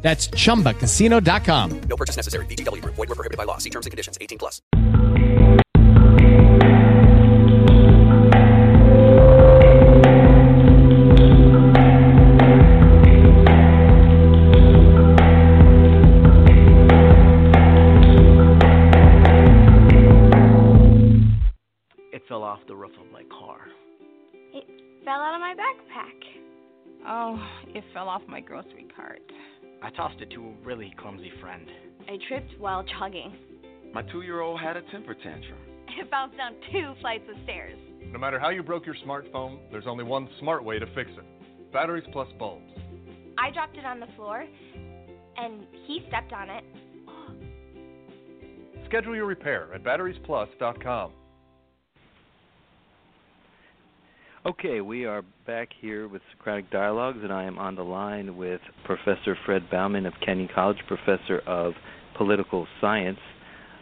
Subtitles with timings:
[0.00, 1.80] That's chumbacasino.com.
[1.82, 2.46] No purchase necessary.
[2.46, 2.94] VGW Group.
[2.94, 3.58] Void were prohibited by law.
[3.58, 4.16] See terms and conditions.
[4.20, 4.62] 18 plus.
[22.10, 23.58] It fell off the roof of my car.
[24.54, 24.64] It
[25.04, 26.14] fell out of my backpack.
[27.06, 27.40] Oh,
[27.74, 29.22] it fell off my grocery cart.
[29.82, 31.66] I tossed it to a really clumsy friend.
[32.08, 33.32] I tripped while jogging.
[33.92, 35.58] My two year old had a temper tantrum.
[36.00, 37.78] It bounced down two flights of stairs.
[38.12, 41.24] No matter how you broke your smartphone, there's only one smart way to fix it
[41.72, 42.72] batteries plus bulbs.
[43.38, 44.44] I dropped it on the floor,
[45.36, 46.64] and he stepped on it.
[48.86, 51.12] Schedule your repair at batteriesplus.com.
[54.48, 58.62] Okay, we are back here with Socratic Dialogues, and I am on the line with
[58.86, 61.74] Professor Fred Baumann of Kenyon College, Professor of
[62.16, 63.18] Political Science.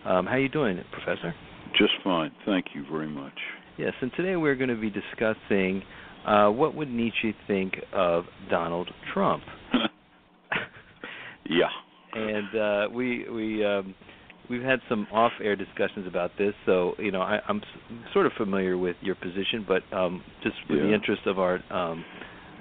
[0.04, 1.32] Um, how are you doing, Professor?
[1.78, 2.32] Just fine.
[2.44, 3.38] Thank you very much.
[3.78, 5.84] Yes, and today we're going to be discussing
[6.26, 9.44] uh, what would Nietzsche think of Donald Trump.
[11.48, 11.68] yeah.
[12.12, 13.94] And uh, we we um,
[14.48, 18.32] we've had some off-air discussions about this, so you know I, I'm s- sort of
[18.36, 22.04] familiar with your position, but um, just with the interest of our um,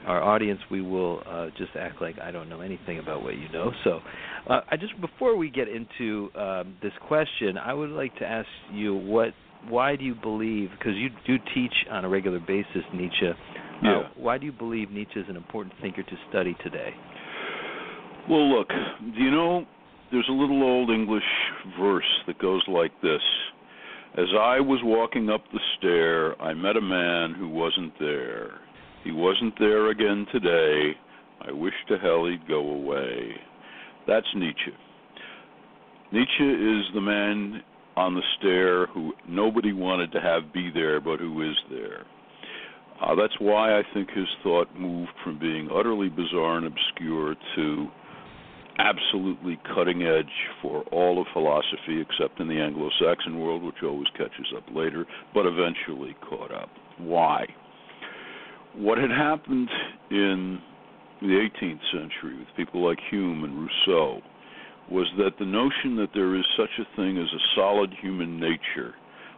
[0.05, 3.49] our audience, we will uh, just act like I don't know anything about what you
[3.49, 3.71] know.
[3.83, 4.01] So,
[4.49, 8.47] uh, I just before we get into um, this question, I would like to ask
[8.71, 9.29] you what
[9.67, 13.27] why do you believe because you do teach on a regular basis Nietzsche.
[13.27, 13.33] Uh,
[13.83, 14.03] Yeah.
[14.15, 16.93] why do you believe Nietzsche is an important thinker to study today?
[18.29, 19.65] Well, look, do you know
[20.15, 21.23] there's a little old English
[21.77, 23.21] verse that goes like this
[24.17, 28.61] As I was walking up the stair, I met a man who wasn't there.
[29.03, 30.91] He wasn't there again today.
[31.45, 33.31] I wish to hell he'd go away.
[34.07, 34.71] That's Nietzsche.
[36.13, 37.61] Nietzsche is the man
[37.97, 42.05] on the stair who nobody wanted to have be there, but who is there.
[43.01, 47.87] Uh, that's why I think his thought moved from being utterly bizarre and obscure to
[48.77, 50.25] absolutely cutting edge
[50.61, 55.05] for all of philosophy, except in the Anglo Saxon world, which always catches up later,
[55.33, 56.69] but eventually caught up.
[56.97, 57.45] Why?
[58.75, 59.69] What had happened
[60.11, 60.59] in
[61.21, 61.27] the
[61.61, 64.21] 18th century with people like Hume and Rousseau
[64.91, 68.93] was that the notion that there is such a thing as a solid human nature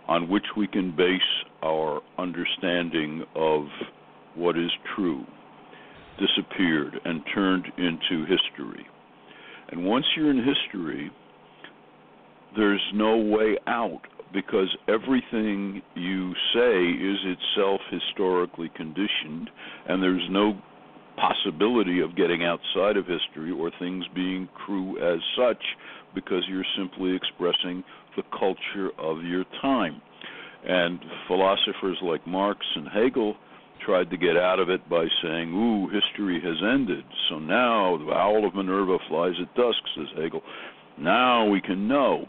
[0.07, 1.21] on which we can base
[1.63, 3.65] our understanding of
[4.35, 5.25] what is true
[6.19, 8.87] disappeared and turned into history.
[9.69, 11.11] And once you're in history,
[12.55, 14.01] there's no way out
[14.33, 19.49] because everything you say is itself historically conditioned,
[19.87, 20.59] and there's no
[21.17, 25.61] possibility of getting outside of history or things being true as such
[26.13, 27.83] because you're simply expressing
[28.15, 30.01] the culture of your time.
[30.67, 33.35] And philosophers like Marx and Hegel
[33.87, 37.05] tried to get out of it by saying, Ooh, history has ended.
[37.29, 40.41] So now the owl of Minerva flies at dusk, says Hegel.
[40.99, 42.25] Now we can know.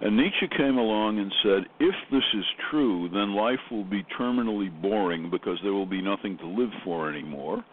[0.00, 4.70] And Nietzsche came along and said, if this is true, then life will be terminally
[4.80, 7.64] boring because there will be nothing to live for anymore.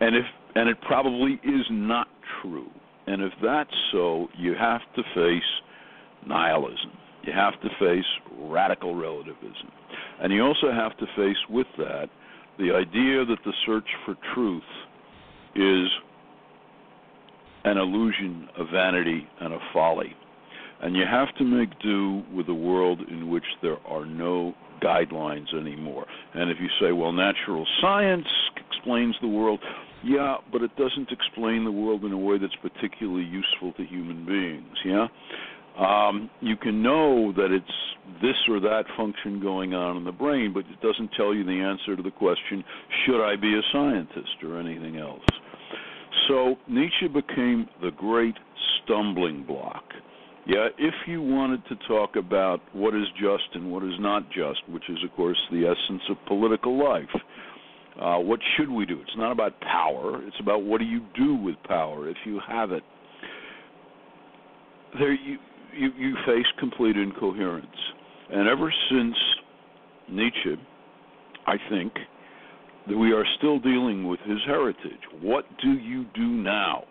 [0.00, 0.24] And if
[0.56, 2.08] and it probably is not
[2.42, 2.70] true.
[3.06, 5.42] And if that's so, you have to face
[6.26, 6.92] nihilism.
[7.22, 8.04] You have to face
[8.38, 9.70] radical relativism.
[10.20, 12.08] And you also have to face with that
[12.58, 14.62] the idea that the search for truth
[15.54, 15.88] is
[17.64, 20.14] an illusion, a vanity, and a folly.
[20.82, 25.52] And you have to make do with a world in which there are no guidelines
[25.54, 26.04] anymore.
[26.34, 28.26] And if you say, well, natural science
[28.70, 29.60] explains the world,
[30.04, 34.26] yeah, but it doesn't explain the world in a way that's particularly useful to human
[34.26, 35.06] beings, yeah?
[35.78, 37.66] Um, you can know that it's
[38.22, 41.50] this or that function going on in the brain, but it doesn't tell you the
[41.50, 42.62] answer to the question,
[43.04, 45.24] should I be a scientist or anything else?
[46.28, 48.36] So Nietzsche became the great
[48.84, 49.84] stumbling block.
[50.46, 54.60] Yeah, if you wanted to talk about what is just and what is not just,
[54.68, 57.08] which is, of course, the essence of political life,
[58.00, 59.00] uh, what should we do?
[59.00, 62.72] It's not about power, it's about what do you do with power if you have
[62.72, 62.82] it.
[64.98, 65.38] There, you,
[65.76, 67.66] you you face complete incoherence,
[68.30, 69.16] and ever since
[70.10, 70.56] Nietzsche,
[71.46, 71.92] I think
[72.88, 75.00] that we are still dealing with his heritage.
[75.20, 76.84] What do you do now?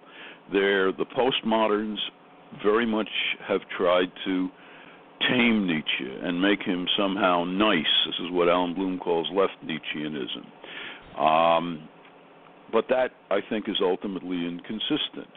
[0.51, 1.97] There, the postmoderns
[2.63, 3.09] very much
[3.47, 4.49] have tried to
[5.29, 7.85] tame Nietzsche and make him somehow nice.
[8.07, 11.19] This is what Allan Bloom calls left Nietzscheanism.
[11.19, 11.87] Um,
[12.73, 15.29] but that, I think, is ultimately inconsistent.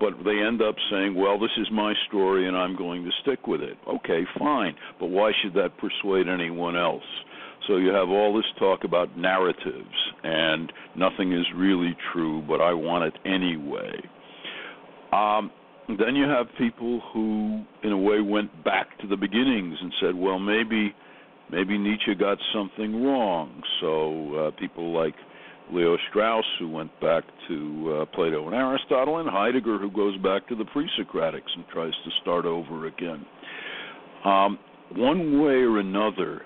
[0.00, 3.46] But they end up saying, well, this is my story and I'm going to stick
[3.46, 3.78] with it.
[3.88, 4.74] Okay, fine.
[4.98, 7.04] But why should that persuade anyone else?
[7.68, 9.94] So you have all this talk about narratives
[10.24, 13.94] and nothing is really true, but I want it anyway.
[15.12, 15.50] Um,
[15.86, 20.14] then you have people who, in a way, went back to the beginnings and said,
[20.14, 20.94] well, maybe
[21.50, 23.62] maybe Nietzsche got something wrong.
[23.80, 25.14] So uh, people like
[25.72, 30.46] Leo Strauss, who went back to uh, Plato and Aristotle, and Heidegger, who goes back
[30.48, 33.24] to the pre-Socratics and tries to start over again.
[34.24, 34.58] Um,
[34.96, 36.42] one way or another,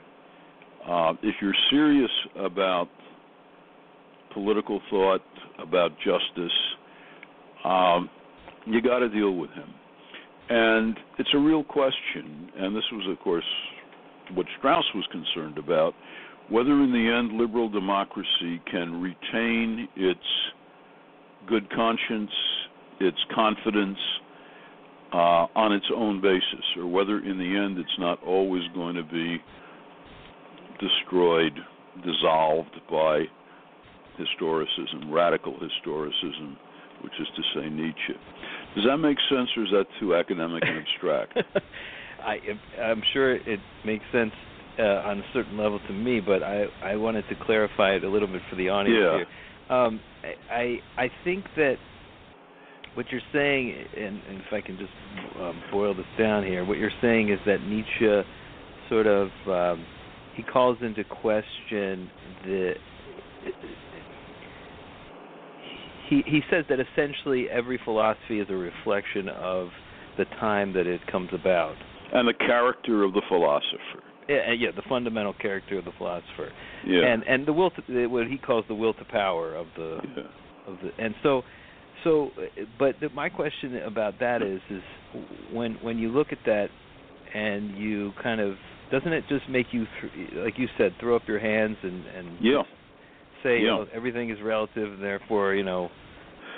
[0.89, 2.89] uh, if you're serious about
[4.33, 5.23] political thought,
[5.59, 6.53] about justice,
[7.65, 8.09] um,
[8.67, 9.69] you got to deal with him.
[10.51, 13.45] And it's a real question, and this was, of course,
[14.35, 15.95] what Strauss was concerned about
[16.51, 20.21] whether in the end liberal democracy can retain its
[21.49, 22.31] good conscience,
[23.01, 23.99] its confidence
[25.13, 29.03] uh, on its own basis, or whether in the end it's not always going to
[29.03, 29.39] be
[30.81, 31.53] destroyed,
[32.05, 33.25] dissolved by
[34.19, 36.57] historicism, radical historicism,
[37.03, 38.15] which is to say Nietzsche.
[38.75, 41.39] Does that make sense, or is that too academic and abstract?
[42.23, 42.39] I,
[42.83, 44.33] I'm sure it makes sense
[44.79, 48.11] uh, on a certain level to me, but I, I wanted to clarify it a
[48.11, 49.17] little bit for the audience yeah.
[49.17, 49.77] here.
[49.77, 50.01] Um,
[50.51, 51.75] I I think that
[52.95, 54.91] what you're saying, and, and if I can just
[55.41, 58.23] um, boil this down here, what you're saying is that Nietzsche
[58.89, 59.85] sort of um,
[60.35, 62.11] he calls into question
[62.45, 62.73] the
[66.09, 69.69] he he says that essentially every philosophy is a reflection of
[70.17, 71.75] the time that it comes about
[72.13, 74.03] and the character of the philosopher.
[74.29, 76.51] Yeah, yeah, the fundamental character of the philosopher,
[76.87, 77.07] Yeah.
[77.07, 80.23] and and the will to what he calls the will to power of the yeah.
[80.73, 81.43] of the and so
[82.05, 82.31] so
[82.79, 84.83] but the, my question about that is is
[85.53, 86.69] when when you look at that
[87.35, 88.55] and you kind of
[88.93, 92.29] doesn't it just make you th- like you said throw up your hands and and
[92.41, 92.63] Yeah.
[93.43, 93.71] say Yeah.
[93.81, 95.91] oh, everything is relative and therefore you know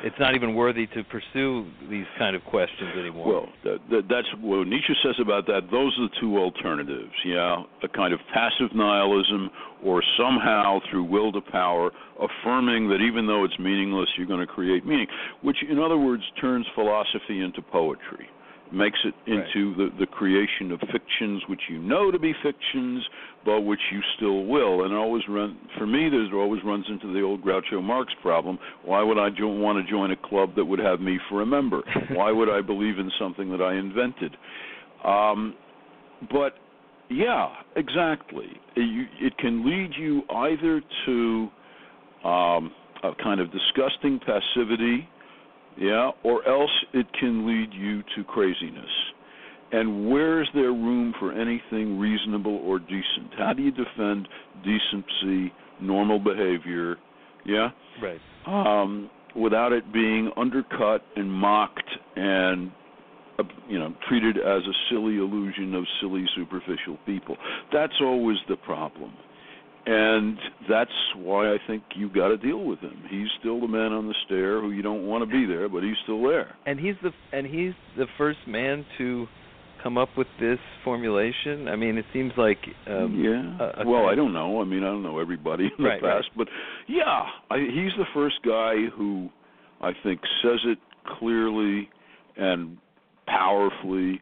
[0.03, 3.29] it's not even worthy to pursue these kind of questions anymore.
[3.29, 5.69] Well, that, that, that's what Nietzsche says about that.
[5.71, 7.13] Those are the two alternatives.
[7.25, 9.51] Yeah, a kind of passive nihilism,
[9.85, 14.47] or somehow through will to power, affirming that even though it's meaningless, you're going to
[14.47, 15.07] create meaning.
[15.43, 18.29] Which, in other words, turns philosophy into poetry.
[18.73, 23.05] Makes it into the, the creation of fictions which you know to be fictions,
[23.45, 24.85] but which you still will.
[24.85, 26.09] And always run for me.
[26.09, 28.59] There's always runs into the old Groucho Marx problem.
[28.85, 31.47] Why would I jo- want to join a club that would have me for a
[31.47, 31.83] member?
[32.13, 34.37] Why would I believe in something that I invented?
[35.05, 35.55] Um,
[36.31, 36.55] but
[37.11, 38.47] yeah, exactly.
[38.77, 41.49] It, it can lead you either to
[42.25, 45.09] um, a kind of disgusting passivity,
[45.79, 48.91] yeah, or else it can lead you to craziness.
[49.73, 53.33] And where is there room for anything reasonable or decent?
[53.39, 54.29] How do you defend
[54.65, 56.97] decency, normal behavior,
[57.45, 57.69] yeah,
[58.03, 58.21] right.
[58.47, 62.73] um, without it being undercut and mocked and
[63.39, 67.37] uh, you know treated as a silly illusion of silly superficial people?
[67.73, 69.13] That's always the problem.
[69.87, 70.37] And
[70.69, 73.03] that's why I think you've got to deal with him.
[73.11, 75.83] He's still the man on the stair who you don't want to be there, but
[75.83, 76.55] he's still there.
[76.67, 79.27] and he's the and he's the first man to
[79.83, 81.67] come up with this formulation.
[81.67, 83.67] I mean, it seems like um, yeah.
[83.67, 84.61] a- a well, I don't know.
[84.61, 86.17] I mean, I don't know everybody in the Right, right.
[86.19, 86.49] past, but
[86.87, 89.31] yeah, I, he's the first guy who
[89.81, 90.79] I think says it
[91.19, 91.89] clearly
[92.37, 92.77] and
[93.27, 94.21] powerfully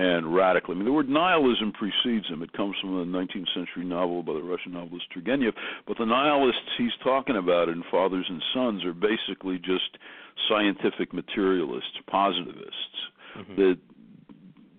[0.00, 0.74] and radically.
[0.74, 2.42] I mean, the word nihilism precedes him.
[2.42, 5.52] It comes from a 19th century novel by the Russian novelist Turgenev.
[5.86, 9.98] But the nihilists he's talking about in Fathers and Sons are basically just
[10.48, 12.96] scientific materialists, positivists.
[13.36, 13.56] Mhm.
[13.56, 13.78] That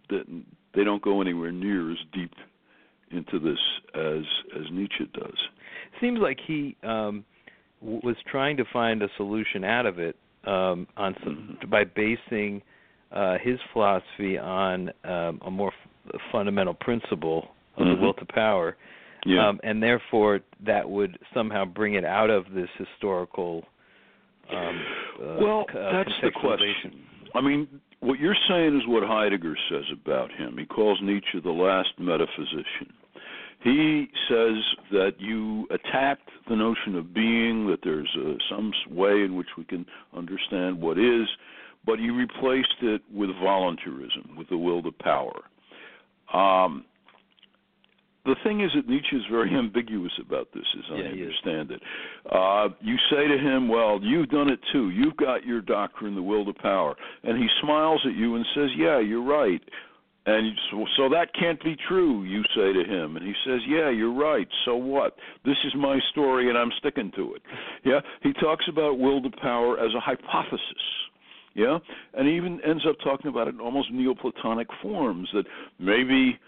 [0.09, 0.25] that
[0.73, 2.33] they don't go anywhere near as deep
[3.11, 3.59] into this
[3.93, 4.23] as
[4.59, 5.39] as Nietzsche does.
[5.99, 7.23] seems like he um
[7.81, 11.69] w- was trying to find a solution out of it um on some, Mhm.
[11.69, 12.61] by basing
[13.11, 15.71] uh his philosophy on um a more
[16.13, 17.95] f- fundamental principle of Mhm.
[17.95, 18.77] the will to power
[19.25, 19.47] Yeah.
[19.47, 23.65] um and therefore that would somehow bring it out of this historical
[24.49, 24.57] um
[25.21, 27.03] uh, well, uh, that's the question.
[27.35, 27.67] I mean,
[27.99, 30.57] what you're saying is what Heidegger says about him.
[30.57, 32.91] He calls Nietzsche the last metaphysician.
[33.63, 34.57] He says
[34.91, 39.63] that you attacked the notion of being, that there's uh, some way in which we
[39.65, 39.85] can
[40.17, 41.27] understand what is,
[41.85, 45.41] but he replaced it with voluntarism, with the will to power.
[46.33, 46.85] Um,
[48.23, 51.81] the thing is that Nietzsche is very ambiguous about this, as Yeah, I understand it.
[52.31, 54.89] Uh, you say to him, "Well, you've done it too.
[54.89, 58.69] You've got your doctrine, the will to power," and he smiles at you and says,
[58.75, 59.61] "Yeah, you're right."
[60.25, 63.17] And so, so that can't be true, you say to him.
[63.17, 64.47] And he says, Yeah, you're right.
[64.65, 65.15] So what?
[65.45, 67.41] This is my story and I'm sticking to it.
[67.83, 68.01] Yeah?
[68.21, 70.61] He talks about will to power as a hypothesis.
[71.53, 71.79] Yeah?
[72.13, 75.43] And he even ends up talking about it in almost Neoplatonic forms that
[75.79, 76.39] maybe,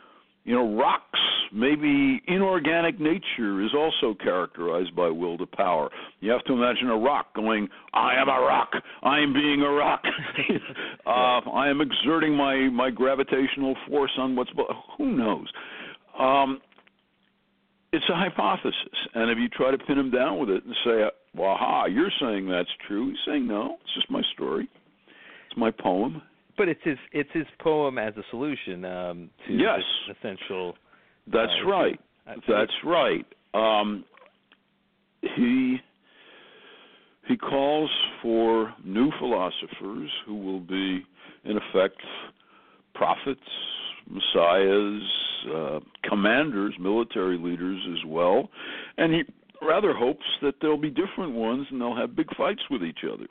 [0.44, 1.20] you know, rocks,
[1.54, 5.90] maybe inorganic nature is also characterized by will to power.
[6.20, 8.72] You have to imagine a rock going, I am a rock,
[9.04, 10.04] I am being a rock.
[11.06, 14.64] uh, I am exerting my, my gravitational force on what's, be-
[14.98, 15.48] who knows?
[16.18, 16.62] Um,
[17.94, 18.74] it's a hypothesis,
[19.14, 21.04] and if you try to pin him down with it and say,
[21.36, 24.68] "Well, aha, you're saying that's true," he's saying, "No, it's just my story.
[25.54, 26.22] It's my poem."
[26.58, 29.82] But it's his it's his poem as a solution um, to Yes.
[30.08, 30.76] this essential.
[31.28, 32.00] That's uh, right.
[32.28, 33.26] I- That's right.
[33.54, 34.04] Um,
[35.36, 35.78] he
[37.28, 37.90] he calls
[38.22, 41.06] for new philosophers who will be,
[41.46, 41.98] in effect,
[42.94, 43.40] prophets,
[44.10, 45.02] messiahs,
[45.54, 48.50] uh, commanders, military leaders as well,
[48.98, 49.24] and he
[49.62, 53.26] rather hopes that there'll be different ones and they'll have big fights with each other.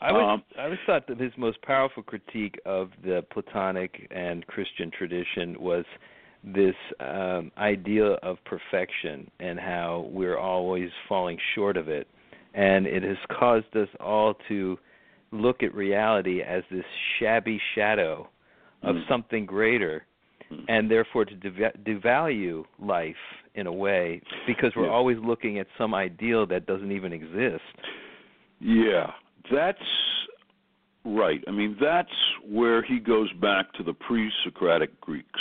[0.00, 4.46] I always, Um, I always thought that his most powerful critique of the Platonic and
[4.46, 5.84] Christian tradition was
[6.42, 12.08] this um, idea of perfection and how we're always falling short of it.
[12.54, 14.78] And it has caused us all to
[15.32, 16.84] look at reality as this
[17.18, 18.28] shabby shadow
[18.82, 19.06] of Mm.
[19.08, 20.04] something greater,
[20.50, 20.64] Mm.
[20.68, 23.20] and therefore to deva- devalue life
[23.54, 24.92] in a way because we're Yeah.
[24.92, 27.62] always looking at some ideal that doesn't even exist.
[28.60, 29.12] Yeah,
[29.52, 29.78] that's
[31.04, 31.42] right.
[31.46, 32.08] I mean, that's
[32.48, 35.40] where he goes back to the pre-Socratic Greeks.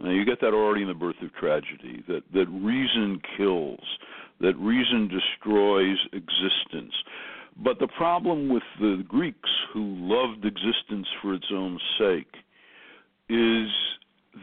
[0.00, 2.02] Now, you get that already in the Birth of Tragedy.
[2.08, 3.84] That that reason kills.
[4.40, 6.94] That reason destroys existence.
[7.62, 12.32] But the problem with the Greeks, who loved existence for its own sake,
[13.28, 13.68] is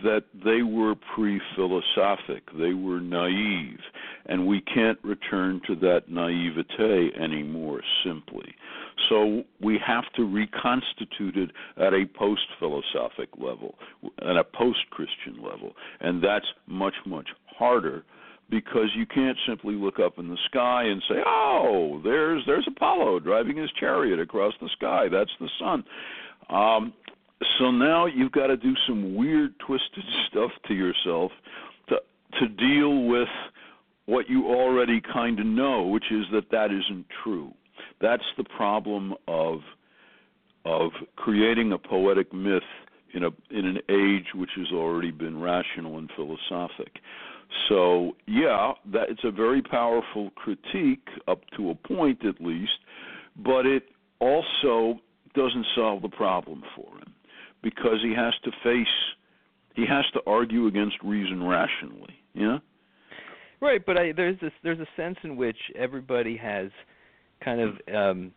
[0.04, 2.44] that they were pre-philosophic.
[2.58, 3.80] They were naive,
[4.26, 7.82] and we can't return to that naivete anymore.
[8.04, 8.54] Simply,
[9.10, 13.76] so we have to reconstitute it at a post-philosophic level,
[14.22, 18.04] at a post-Christian level, and that's much much harder
[18.50, 23.20] because you can't simply look up in the sky and say, "Oh, there's there's Apollo
[23.22, 25.08] driving his chariot across the sky.
[25.10, 25.84] That's the sun."
[26.50, 26.94] Um,
[27.60, 31.32] so now you've got to do some weird, twisted stuff to yourself
[31.90, 31.98] to
[32.40, 33.30] to deal with
[34.06, 37.54] what you already kind of know, which is that that isn't true.
[38.02, 39.60] That's the problem of
[40.66, 42.64] of creating a poetic myth
[43.14, 47.00] in a in an age which has already been rational and philosophic.
[47.70, 52.80] So yeah, that it's a very powerful critique up to a point at least,
[53.38, 53.84] but it
[54.20, 55.00] also
[55.36, 57.14] doesn't solve the problem for him
[57.70, 58.88] because he has to face
[59.76, 62.16] he has to argue against reason rationally.
[62.34, 62.58] Yeah.
[63.62, 66.70] Right, but I, there's this there's a sense in which everybody has
[67.44, 68.32] kind of um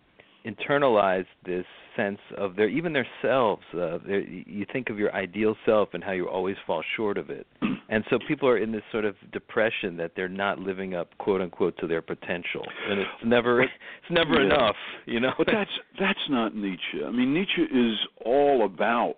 [0.46, 1.64] internalized this
[1.96, 3.62] sense of their even their selves.
[3.74, 7.30] Uh, their, you think of your ideal self and how you always fall short of
[7.30, 7.46] it,
[7.88, 11.40] and so people are in this sort of depression that they're not living up, quote
[11.40, 13.72] unquote, to their potential, and it's never it's
[14.10, 14.46] never Yeah.
[14.54, 15.32] enough, you know.
[15.36, 17.02] But that's that's not Nietzsche.
[17.06, 19.16] I mean, Nietzsche is all about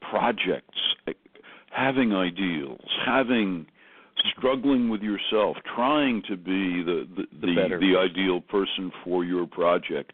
[0.00, 0.78] projects,
[1.70, 3.66] having ideals, having
[4.36, 9.46] struggling with yourself, trying to be the the The the, the ideal person for your
[9.46, 10.12] project.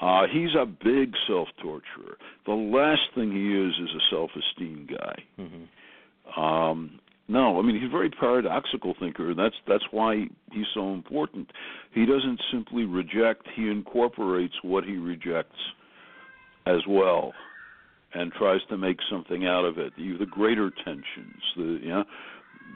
[0.00, 2.18] Uh, he's a big self-torturer.
[2.46, 5.22] The last thing he is is a self-esteem guy.
[5.38, 6.40] Mhm.
[6.40, 6.98] Um,
[7.28, 11.50] no, I mean he's a very paradoxical thinker, and that's that's why he's so important.
[11.92, 15.58] He doesn't simply reject; he incorporates what he rejects
[16.66, 17.32] as well,
[18.14, 19.94] and tries to make something out of it.
[19.96, 22.04] The, the greater tensions, the you know,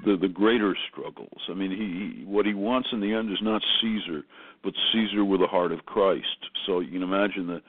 [0.05, 1.41] the the greater struggles.
[1.49, 4.23] I mean, he, he what he wants in the end is not Caesar,
[4.63, 6.27] but Caesar with the heart of Christ.
[6.67, 7.63] So you can imagine the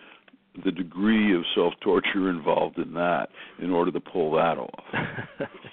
[0.63, 3.29] the degree of self torture involved in that
[3.61, 4.83] in order to pull that off.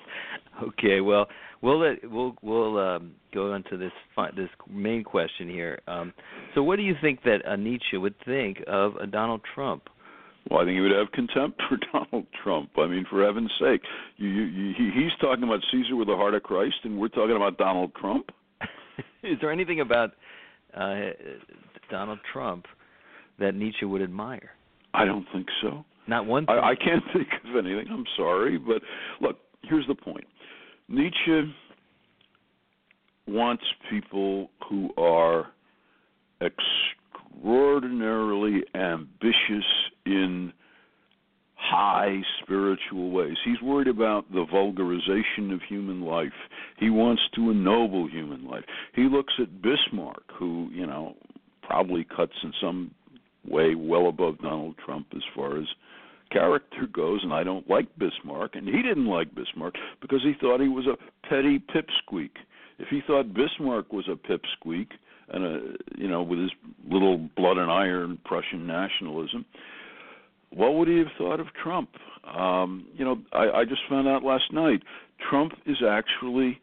[0.68, 1.26] okay, well,
[1.62, 5.80] we'll let, we'll we'll um, go into this fi- this main question here.
[5.86, 6.12] Um,
[6.54, 9.88] so, what do you think that uh, Nietzsche would think of a Donald Trump?
[10.50, 12.70] Well, I think he would have contempt for Donald Trump.
[12.78, 13.82] I mean, for heaven's sake,
[14.16, 17.36] you, you, you, he's talking about Caesar with the heart of Christ, and we're talking
[17.36, 18.30] about Donald Trump.
[19.22, 20.12] Is there anything about
[20.74, 21.10] uh,
[21.90, 22.66] Donald Trump
[23.38, 24.50] that Nietzsche would admire?
[24.94, 25.84] I don't think so.
[26.06, 26.46] Not one.
[26.46, 26.56] Thing.
[26.56, 27.86] I, I can't think of anything.
[27.90, 28.82] I'm sorry, but
[29.20, 30.26] look, here's the point.
[30.88, 31.52] Nietzsche
[33.26, 35.48] wants people who are
[36.40, 39.64] extraordinarily ambitious
[40.06, 40.52] in
[41.56, 43.36] high spiritual ways.
[43.44, 46.32] He's worried about the vulgarization of human life.
[46.78, 48.64] He wants to ennoble human life.
[48.94, 51.14] He looks at Bismarck, who, you know,
[51.62, 52.90] probably cuts in some
[53.48, 55.66] way well above Donald Trump as far as
[56.30, 60.60] character goes, and I don't like Bismarck, and he didn't like Bismarck because he thought
[60.60, 60.96] he was a
[61.28, 62.30] petty pipsqueak.
[62.78, 64.88] If he thought Bismarck was a pipsqueak,
[65.28, 65.60] and a
[65.96, 66.50] you know with his
[66.88, 69.44] little blood and iron Prussian nationalism,
[70.56, 71.90] what would he have thought of Trump?
[72.26, 74.82] Um, you know, I, I just found out last night
[75.30, 76.60] Trump is actually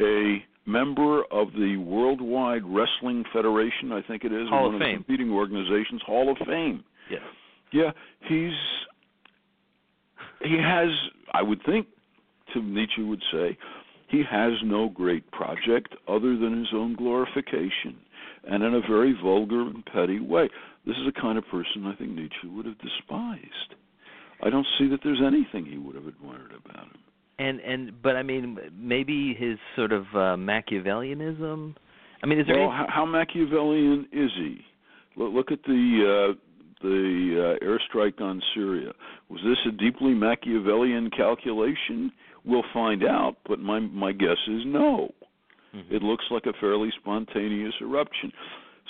[0.00, 3.92] a member of the Worldwide Wrestling Federation.
[3.92, 4.96] I think it is Hall one of the Fame.
[4.96, 6.84] competing organizations, Hall of Fame.
[7.10, 7.22] Yes.
[7.72, 7.90] Yeah,
[8.28, 8.52] he's
[10.42, 10.88] he has.
[11.32, 11.86] I would think,
[12.54, 13.56] to Nietzsche would say,
[14.08, 17.96] he has no great project other than his own glorification,
[18.48, 20.48] and in a very vulgar and petty way.
[20.88, 23.74] This is the kind of person I think Nietzsche would have despised.
[24.42, 26.98] I don't see that there's anything he would have admired about him.
[27.38, 31.76] And and but I mean maybe his sort of uh, Machiavellianism.
[32.22, 34.60] I mean, is there well, any, how, Machiavellian is he?
[35.16, 36.34] Look, look at the uh,
[36.82, 38.92] the uh, airstrike on Syria.
[39.28, 42.10] Was this a deeply Machiavellian calculation?
[42.46, 45.12] We'll find out, but my my guess is no.
[45.74, 45.94] Mm-hmm.
[45.94, 48.32] It looks like a fairly spontaneous eruption.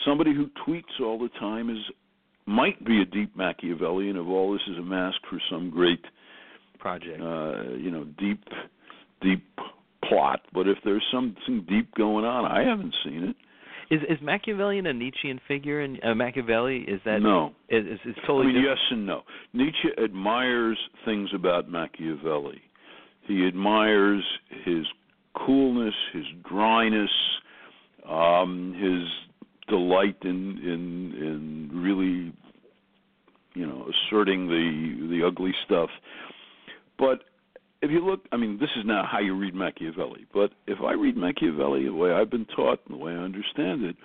[0.06, 1.78] Somebody who tweets all the time is
[2.46, 6.02] might be a deep Machiavellian if all this is a mask for some great
[6.78, 7.20] project?
[7.20, 8.42] uh, you know, deep,
[9.20, 9.44] deep
[10.08, 10.40] plot.
[10.54, 13.36] But if there's something deep going on, I haven't seen it.
[13.90, 15.80] Is is Machiavellian a Nietzschean figure?
[15.80, 17.52] And uh, Machiavelli is that no.
[17.68, 18.78] Is is, is I totally mean, different?
[18.78, 19.22] yes and no.
[19.54, 22.60] Nietzsche admires things about Machiavelli.
[23.22, 24.22] He admires
[24.64, 24.84] his
[25.34, 27.10] coolness, his dryness,
[28.08, 29.27] um, his
[29.68, 32.32] delight in in in really,
[33.54, 35.90] you know, asserting the the ugly stuff.
[36.98, 37.24] But
[37.80, 40.26] if you look, I mean, this is not how you read Machiavelli.
[40.32, 43.84] But if I read Machiavelli the way I've been taught and the way I understand
[43.84, 43.96] it,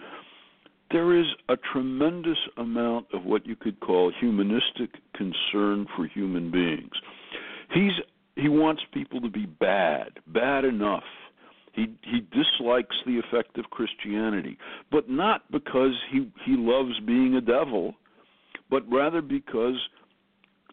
[0.91, 6.91] there is a tremendous amount of what you could call humanistic concern for human beings.
[7.73, 7.93] He's
[8.35, 11.03] he wants people to be bad, bad enough.
[11.73, 14.57] He he dislikes the effect of Christianity,
[14.91, 17.95] but not because he he loves being a devil,
[18.69, 19.77] but rather because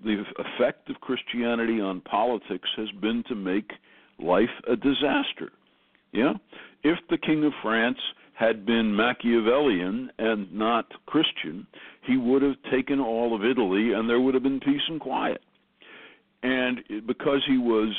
[0.05, 3.71] the effect of Christianity on politics has been to make
[4.19, 5.53] life a disaster.
[6.13, 6.35] Yeah?
[6.83, 7.99] If the King of France
[8.35, 11.67] had been Machiavellian and not Christian,
[12.07, 15.43] he would have taken all of Italy and there would have been peace and quiet.
[16.43, 17.95] And because he was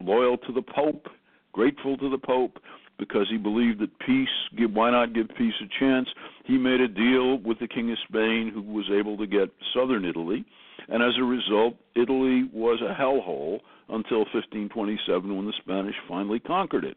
[0.00, 1.08] loyal to the Pope,
[1.58, 2.60] grateful to the Pope,
[3.00, 6.08] because he believed that peace, give, why not give peace a chance?
[6.44, 10.04] He made a deal with the King of Spain, who was able to get southern
[10.04, 10.44] Italy,
[10.88, 16.84] and as a result, Italy was a hellhole until 1527 when the Spanish finally conquered
[16.84, 16.96] it.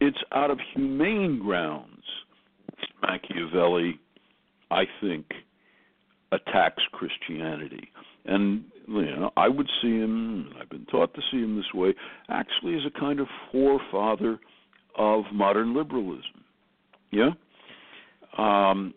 [0.00, 2.02] It's out of humane grounds
[3.02, 4.00] Machiavelli,
[4.72, 5.26] I think,
[6.32, 7.92] attacks Christianity.
[8.24, 11.94] And you know, I would see him, I've been taught to see him this way,
[12.28, 14.38] actually as a kind of forefather
[14.96, 16.44] of modern liberalism.
[17.10, 17.30] Yeah?
[18.38, 18.94] Um,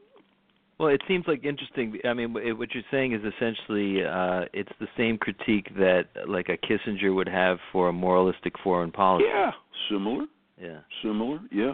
[0.80, 2.00] Well, it seems like interesting.
[2.06, 6.48] I mean, wh- what you're saying is essentially uh, it's the same critique that like
[6.50, 9.26] a Kissinger would have for a moralistic foreign policy.
[9.28, 9.52] yeah,
[9.90, 10.26] similar.
[10.62, 10.80] Yeah.
[11.02, 11.74] similar yeah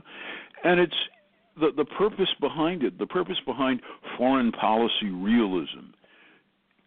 [0.64, 0.94] and it's
[1.60, 3.82] the the purpose behind it the purpose behind
[4.16, 5.90] foreign policy realism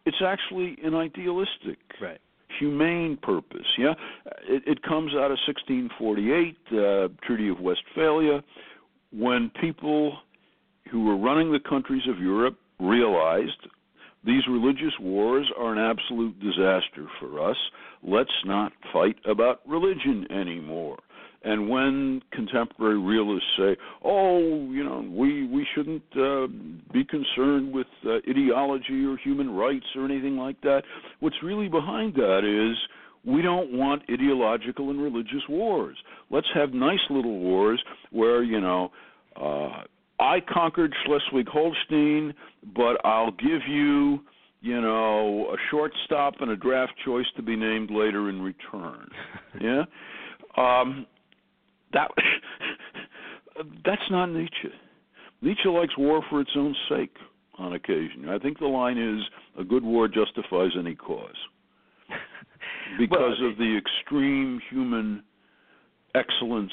[0.09, 2.21] it's actually an idealistic Right.
[2.59, 3.95] humane purpose yeah?
[4.55, 8.43] It, it comes out of 1648 uh, treaty of westphalia
[9.13, 10.03] when people
[10.91, 13.63] who were running the countries of europe realized
[14.25, 17.57] these religious wars are an absolute disaster for us.
[18.03, 20.99] Let's not fight about religion anymore
[21.45, 24.39] and when contemporary realists say, "Oh,
[24.71, 26.47] you know, we we shouldn't uh,
[26.93, 30.83] be concerned with uh, ideology or human rights or anything like that,"
[31.21, 32.77] what's really behind that is
[33.25, 35.97] we don't want ideological and religious wars.
[36.31, 38.91] Let's have nice little wars where you know.
[39.37, 39.83] Uh,
[40.21, 42.35] I conquered Schleswig-Holstein,
[42.75, 44.19] but I'll give you
[44.61, 49.09] you know, a shortstop and a draft choice to be named later in return.
[49.61, 49.85] yeah,
[50.57, 51.07] um,
[51.93, 52.11] that
[53.85, 54.71] that's not Nietzsche.
[55.41, 57.15] Nietzsche likes war for its own sake
[57.59, 58.29] on occasion.
[58.29, 59.23] I think the line is
[59.59, 61.35] a good war justifies any cause
[62.99, 65.23] because Well, of the extreme human
[66.15, 66.73] excellence,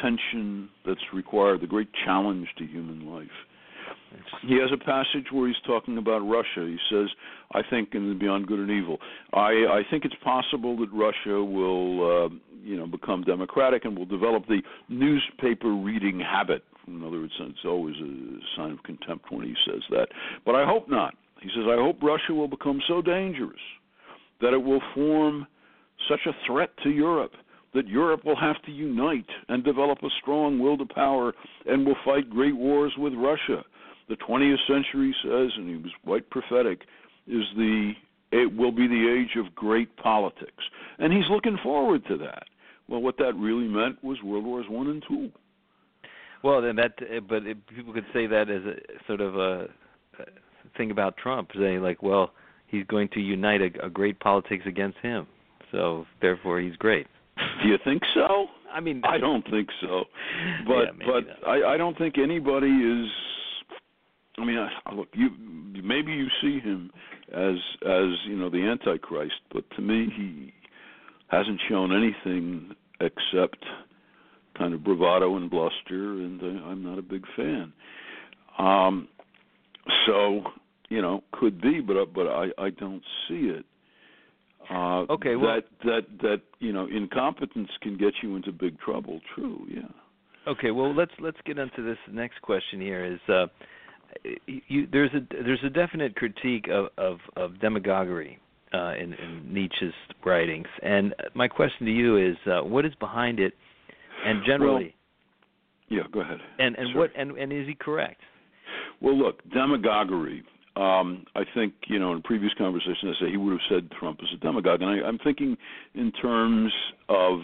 [0.00, 3.28] tension that's required, the great challenge to human life.
[4.42, 6.66] He has a passage where he's talking about Russia.
[6.66, 7.08] He says,
[7.52, 9.00] "I think in Beyond Good and Evil,
[9.32, 12.28] I, I think it's possible that Russia will, uh,
[12.62, 17.64] you know, become democratic and will develop the newspaper reading habit." In other words, it's
[17.64, 20.08] always a sign of contempt when he says that.
[20.44, 21.14] But I hope not.
[21.40, 23.60] He says, "I hope Russia will become so dangerous
[24.40, 25.46] that it will form
[26.08, 27.34] such a threat to Europe."
[27.74, 31.34] That Europe will have to unite and develop a strong will to power
[31.66, 33.62] and will fight great wars with Russia
[34.08, 36.82] the 20th century says, and he was quite prophetic,
[37.26, 37.92] is the
[38.32, 40.64] it will be the age of great politics,
[40.98, 42.44] and he's looking forward to that.
[42.88, 45.30] Well, what that really meant was World Wars One and Two.
[46.42, 46.94] Well, then that,
[47.28, 48.74] but it, people could say that as a
[49.06, 49.68] sort of a,
[50.18, 50.24] a
[50.76, 52.32] thing about Trump, saying like, well,
[52.66, 55.26] he's going to unite a, a great politics against him,
[55.72, 57.06] so therefore he's great.
[57.62, 58.46] Do you think so?
[58.72, 60.04] I mean, I don't think so.
[60.66, 61.48] But Yeah, but not.
[61.48, 63.08] I, I don't think anybody is.
[64.38, 65.30] I mean, I, look, you
[65.82, 66.90] maybe you see him
[67.32, 70.52] as as you know the Antichrist, but to me he
[71.28, 73.64] hasn't shown anything except
[74.56, 77.72] kind of bravado and bluster, and uh, I'm not a big fan.
[78.58, 79.08] Um,
[80.06, 80.42] so
[80.88, 83.64] you know, could be, but uh, but I I don't see it.
[84.70, 89.20] Uh, Okay, well- that that that you know incompetence can get you into big trouble.
[89.34, 89.82] True, yeah.
[90.46, 93.04] Okay, well let's let's get into this next question here.
[93.04, 93.46] Is uh,
[94.46, 98.38] you, there's a there's a definite critique of of, of demagoguery
[98.74, 99.92] uh, in, in Nietzsche's
[100.24, 103.52] writings, and my question to you is, uh, what is behind it,
[104.24, 104.94] and generally,
[105.88, 106.38] Yeah, go ahead.
[106.58, 106.98] and and Sorry.
[106.98, 108.20] what and and is he correct?
[109.00, 110.42] Well, look, demagoguery.
[110.76, 113.90] Um, I think you know in a previous conversation I said he would have said
[113.98, 115.56] Trump is a demagogue, and I, I'm thinking
[115.94, 116.72] in terms
[117.08, 117.40] of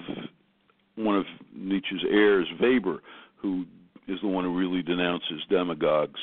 [0.96, 1.24] one of
[1.56, 2.98] Nietzsche's heirs, Weber,
[3.37, 3.64] who
[4.06, 6.20] is the one who really denounces demagogues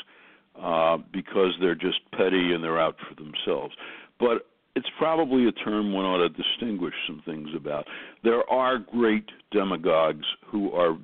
[0.62, 3.76] uh, because they're just petty and they're out for themselves.
[4.20, 7.86] But it's probably a term one ought to distinguish some things about.
[8.24, 10.98] There are great demagogues who are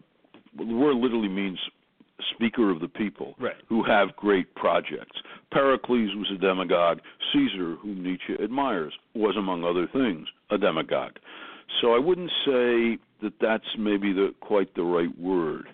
[0.58, 1.60] the word literally means
[2.34, 3.56] speaker of the people Right.
[3.68, 5.22] who have great projects.
[5.52, 7.00] Pericles was a demagogue.
[7.34, 11.18] Caesar, whom Nietzsche admires, was, among other things, a demagogue.
[11.82, 15.68] So I wouldn't say that that's maybe the quite the right word.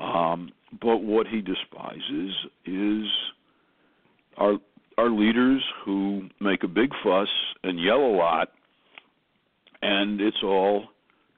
[0.00, 2.32] Um, but what he despises
[2.66, 3.06] is
[4.36, 4.54] our
[4.96, 7.28] our leaders who make a big fuss
[7.64, 8.50] and yell a lot,
[9.82, 10.84] and it's all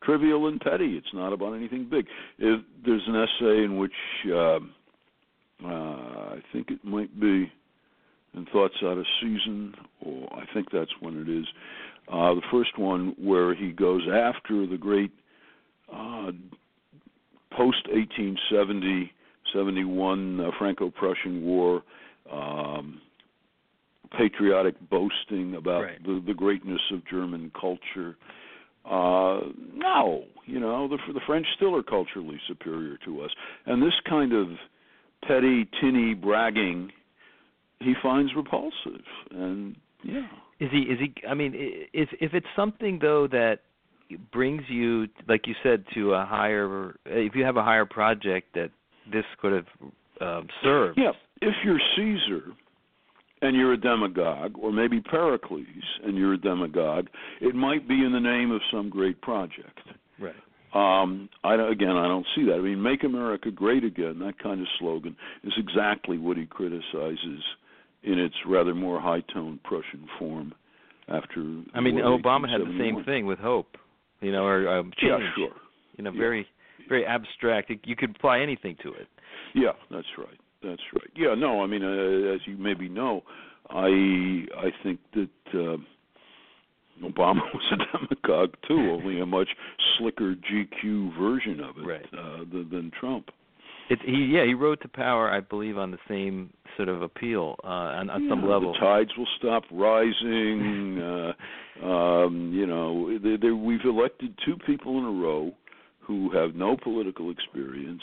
[0.03, 0.97] trivial and petty.
[0.97, 2.07] It's not about anything big.
[2.39, 3.93] If, there's an essay in which
[4.27, 4.59] uh,
[5.65, 7.51] uh, I think it might be
[8.35, 11.47] in Thoughts Out of Season, or I think that's when it is.
[12.09, 15.11] Uh, the first one where he goes after the great
[15.91, 16.31] uh,
[17.51, 19.13] post 1870
[19.53, 21.83] 71 uh, Franco-Prussian War.
[22.31, 23.01] Um,
[24.17, 26.03] patriotic boasting about Right.
[26.05, 28.17] the, the greatness of German culture.
[28.85, 29.41] Uh,
[29.75, 33.31] no, you know the the French still are culturally superior to us,
[33.67, 34.47] and this kind of
[35.27, 36.93] petty, tinny bragging
[37.81, 39.05] he finds repulsive.
[39.33, 40.27] And yeah,
[40.61, 41.13] Is he is he?
[41.29, 41.53] I mean,
[41.93, 43.61] if if it's something though that
[44.33, 48.71] brings you, like you said, to a higher, if you have a higher project that
[49.13, 49.67] this could have
[50.21, 50.99] um, served.
[50.99, 51.13] yeah.
[51.43, 52.53] If you're Caesar
[53.43, 55.67] and you're a demagogue, or maybe Pericles
[56.05, 57.07] and you're a demagogue,
[57.41, 59.79] it might be in the name of some great project.
[60.19, 60.35] Right.
[60.75, 62.55] Um, I again, I don't see that.
[62.55, 67.43] I mean, "Make America Great Again," that kind of slogan is exactly what he criticizes
[68.03, 70.55] in its rather more high-toned Prussian form.
[71.09, 71.41] After
[71.73, 73.77] I mean, the war of Obama had the same thing with hope,
[74.21, 75.23] you know, or um, change.
[75.23, 75.55] Yeah, sure.
[75.97, 76.47] You know, very
[76.89, 77.71] very abstract.
[77.85, 79.09] You could apply anything to it.
[79.55, 80.39] Yeah, that's right.
[80.63, 81.11] That's right.
[81.15, 83.23] Yeah, no, I mean, uh, as you maybe know,
[83.71, 85.77] I I think that uh,
[87.03, 89.49] Obama was a demagogue too, only a much
[89.99, 92.07] slicker GQ version of it Right.
[92.17, 93.31] uh, than, than Trump.
[93.89, 97.55] It, he yeah he rode to power I believe on the same sort of appeal
[97.63, 98.73] uh, on, on some level.
[98.73, 101.01] The tides will stop rising.
[101.83, 105.53] uh, um, you know, they, they, we've elected two people in a row
[106.07, 108.03] who have no political experience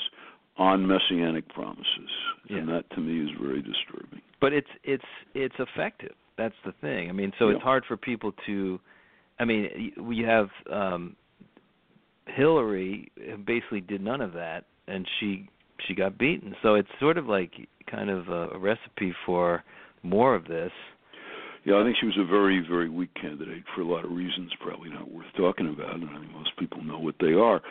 [0.58, 2.10] on messianic promises,
[2.50, 4.22] and that to me is very disturbing.
[4.40, 6.14] But it's it's it's effective.
[6.38, 7.10] That's the thing.
[7.10, 7.56] I mean, so Yeah.
[7.56, 8.80] it's hard for people to.
[9.40, 11.16] I mean, y- we have um
[12.28, 15.50] Hillary who basically did none of that, and she
[15.88, 16.56] she got beaten.
[16.62, 17.52] So it's sort of like
[17.90, 19.64] kind of a, a recipe for
[20.04, 20.72] more of this.
[21.66, 24.52] Yeah, I think she was a very, very weak candidate for a lot of reasons,
[24.60, 27.62] probably not worth talking about, and I think most people know what they are.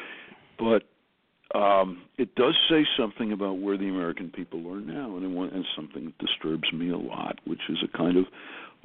[0.59, 0.85] But
[1.59, 5.65] um, it does say something about where the American people are now, and, it, and
[5.77, 8.25] something that disturbs me a lot, which is a kind of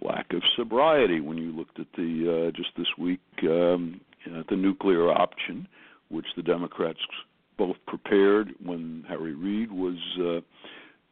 [0.02, 1.22] lack of sobriety.
[1.22, 4.02] When you looked at the uh, just this week um,
[4.38, 5.70] at the nuclear option,
[6.10, 7.00] which the Democrats
[7.58, 9.98] both prepared when Harry Reid was.
[10.20, 10.42] Uh,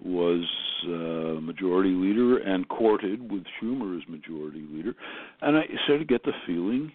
[0.03, 0.43] was
[0.85, 4.93] uh, majority leader and courted with Schumer as majority leader,
[5.41, 6.91] and I sort of get the feeling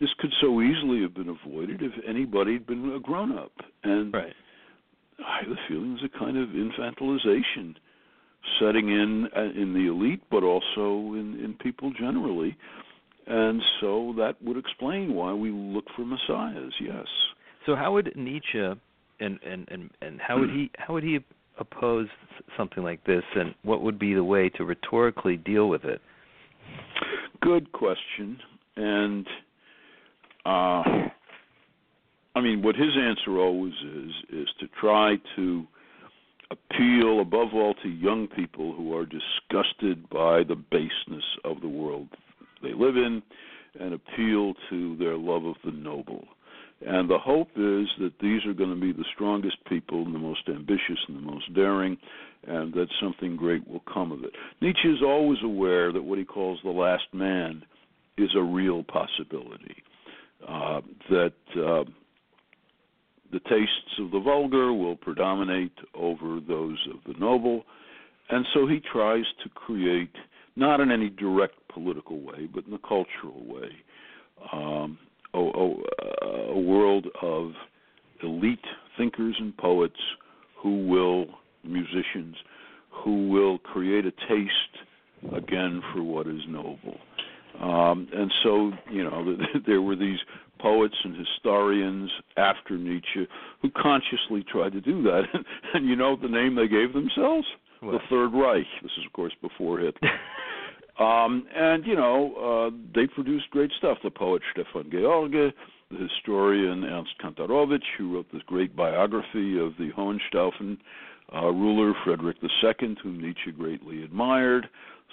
[0.00, 3.52] this could so easily have been avoided if anybody had been a grown up.
[3.84, 4.34] And Right.
[5.24, 7.76] I have the feeling there's a kind of infantilization
[8.58, 12.56] setting in uh, in the elite, but also in in people generally.
[13.26, 16.72] And so that would explain why we look for messiahs.
[16.80, 17.06] Yes.
[17.64, 18.80] So how would Nietzsche and
[19.20, 21.20] and and and how would he how would he
[21.58, 22.08] oppose
[22.56, 26.00] something like this, and what would be the way to rhetorically deal with it?
[27.40, 28.38] Good question.
[28.76, 29.26] And
[30.46, 30.82] uh
[32.36, 35.66] I mean what his answer always is is to try to
[36.50, 42.08] appeal above all to young people who are disgusted by the baseness of the world
[42.62, 43.22] they live in
[43.78, 46.24] and appeal to their love of the noble.
[46.86, 50.18] And the hope is that these are going to be the strongest people and the
[50.18, 51.96] most ambitious and the most daring,
[52.46, 54.32] and that something great will come of it.
[54.60, 57.62] Nietzsche is always aware that what he calls the last man
[58.18, 59.76] is a real possibility.
[60.46, 61.84] Uh, that uh,
[63.32, 67.64] the tastes of the vulgar will predominate over those of the noble,
[68.28, 70.14] and so he tries to create,
[70.54, 73.70] not in any direct political way, but in a cultural way,
[74.52, 74.98] um,
[75.34, 77.52] a, a, a world of
[78.22, 78.64] elite
[78.96, 79.98] thinkers and poets
[80.56, 81.26] who will,
[81.62, 82.36] musicians,
[82.90, 86.98] who will create a taste again for what is noble.
[87.60, 90.18] Um, and so, you know, there were these
[90.58, 93.26] poets and historians after Nietzsche
[93.60, 95.22] who consciously tried to do that.
[95.74, 97.46] And, you know the name they gave themselves?
[97.80, 97.92] What?
[97.92, 98.66] The Third Reich.
[98.82, 100.08] This is, of course, before Hitler.
[100.98, 103.98] Um, and you know, uh, they produced great stuff.
[104.04, 105.52] The poet Stefan George, the
[105.90, 110.78] historian Ernst Kantorowicz, who wrote this great biography of the Hohenstaufen
[111.34, 114.68] uh, ruler Frederick II, whom Nietzsche greatly admired.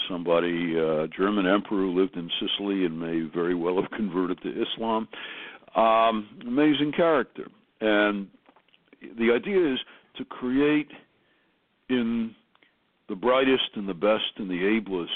[0.09, 4.49] Somebody, uh, German emperor who lived in Sicily and may very well have converted to
[4.49, 5.07] Islam.
[5.75, 7.47] Um, amazing character.
[7.79, 8.27] And
[9.17, 9.79] the idea is
[10.17, 10.89] to create
[11.89, 12.35] in
[13.09, 15.11] the brightest and the best and the ablest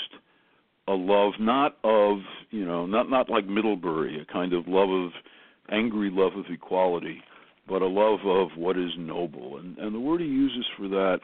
[0.88, 2.20] a love not of
[2.52, 5.12] you know not not like Middlebury, a kind of love of
[5.72, 7.22] angry love of equality,
[7.68, 9.58] but a love of what is noble.
[9.58, 11.20] And and the word he uses for that,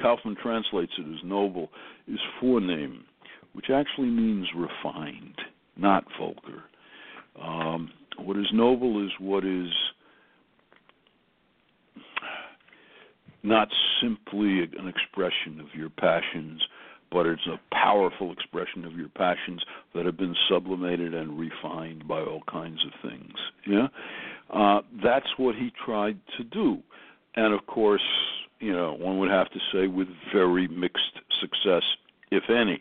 [0.00, 1.70] Kaufmann translates it as noble,
[2.08, 3.00] is vornehm,
[3.52, 5.36] which actually means refined,
[5.76, 6.64] not vulgar.
[7.40, 9.68] Um, what is noble is what is
[13.42, 13.68] not
[14.00, 16.60] simply an expression of your passions,
[17.14, 22.20] but it's a powerful expression of your passions that have been sublimated and refined by
[22.20, 23.32] all kinds of things.
[23.66, 23.86] Yeah,
[24.52, 26.82] uh, that's what he tried to do,
[27.36, 28.02] and of course,
[28.58, 31.84] you know, one would have to say with very mixed success,
[32.32, 32.80] if any.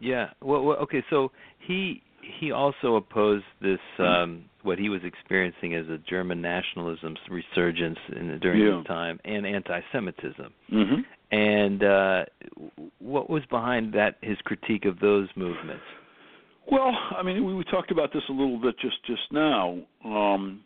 [0.00, 0.30] Yeah.
[0.40, 1.04] Well, well okay.
[1.10, 1.30] So
[1.60, 2.02] he
[2.38, 8.38] he also opposed this um what he was experiencing as a German nationalism resurgence in
[8.40, 8.78] during Yeah.
[8.78, 10.52] his time and anti-Semitism.
[10.72, 11.00] Mm-hmm.
[11.32, 12.24] And uh
[12.98, 15.82] what was behind that his critique of those movements?
[16.70, 19.78] Well, I mean, we, we talked about this a little bit just just now.
[20.04, 20.60] Um,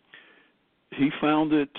[0.91, 1.71] he found it.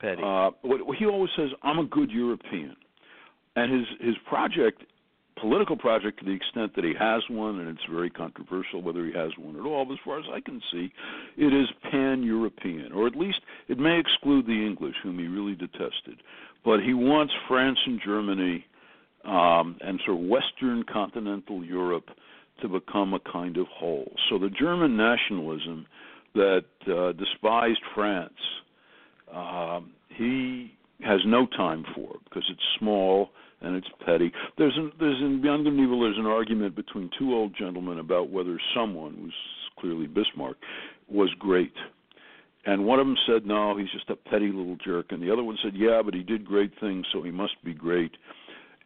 [0.00, 0.20] Petty.
[0.22, 2.76] Uh, what, what he always says, "I'm a good European,"
[3.56, 4.82] and his his project,
[5.40, 9.12] political project, to the extent that he has one, and it's very controversial whether he
[9.12, 9.84] has one at all.
[9.84, 10.92] But as far as I can see,
[11.36, 16.20] it is pan-European, or at least it may exclude the English, whom he really detested.
[16.64, 18.64] But he wants France and Germany
[19.24, 22.08] um, and sort of Western continental Europe
[22.60, 24.12] to become a kind of whole.
[24.28, 25.86] So the German nationalism
[26.34, 28.32] that uh, despised France,
[29.34, 30.72] um, he
[31.04, 34.32] has no time for because it's small and it's petty.
[34.58, 38.30] There's an, there's in Beyond and Evil there's an argument between two old gentlemen about
[38.30, 39.34] whether someone who's
[39.78, 40.56] clearly Bismarck
[41.08, 41.72] was great.
[42.64, 45.42] And one of them said no, he's just a petty little jerk, and the other
[45.42, 48.12] one said yeah, but he did great things, so he must be great.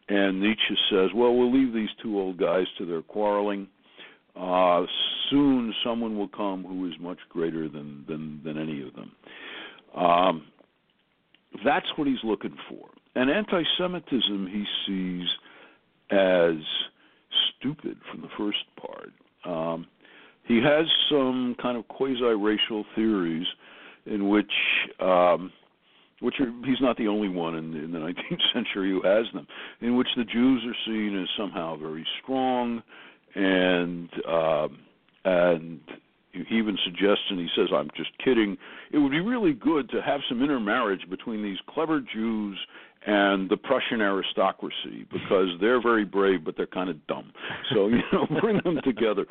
[0.09, 3.67] and Nietzsche says, "Well, we'll leave these two old guys to their quarreling.
[4.35, 4.85] Uh,
[5.29, 9.11] soon, someone will come who is much greater than than than any of them."
[9.95, 10.45] Um,
[11.65, 12.89] that's what he's looking for.
[13.15, 15.27] And anti-Semitism he sees
[16.11, 16.55] as
[17.57, 19.11] stupid from the first part.
[19.43, 19.87] Um,
[20.47, 23.45] he has some kind of quasi-racial theories
[24.05, 24.51] in which
[24.99, 25.51] um,
[26.19, 27.99] which are, he's not the only one in, in the
[28.31, 29.47] 19th century who has them,
[29.81, 32.81] in which the Jews are seen as somehow very strong,
[33.35, 34.79] and um,
[35.25, 35.79] and
[36.31, 38.57] he even suggests, and he says, "I'm just kidding.
[38.91, 42.57] It would be really good to have some intermarriage between these clever Jews
[43.07, 47.31] and the Prussian aristocracy because they're very brave, but they're kind of dumb.
[47.73, 49.25] So you know, bring them together."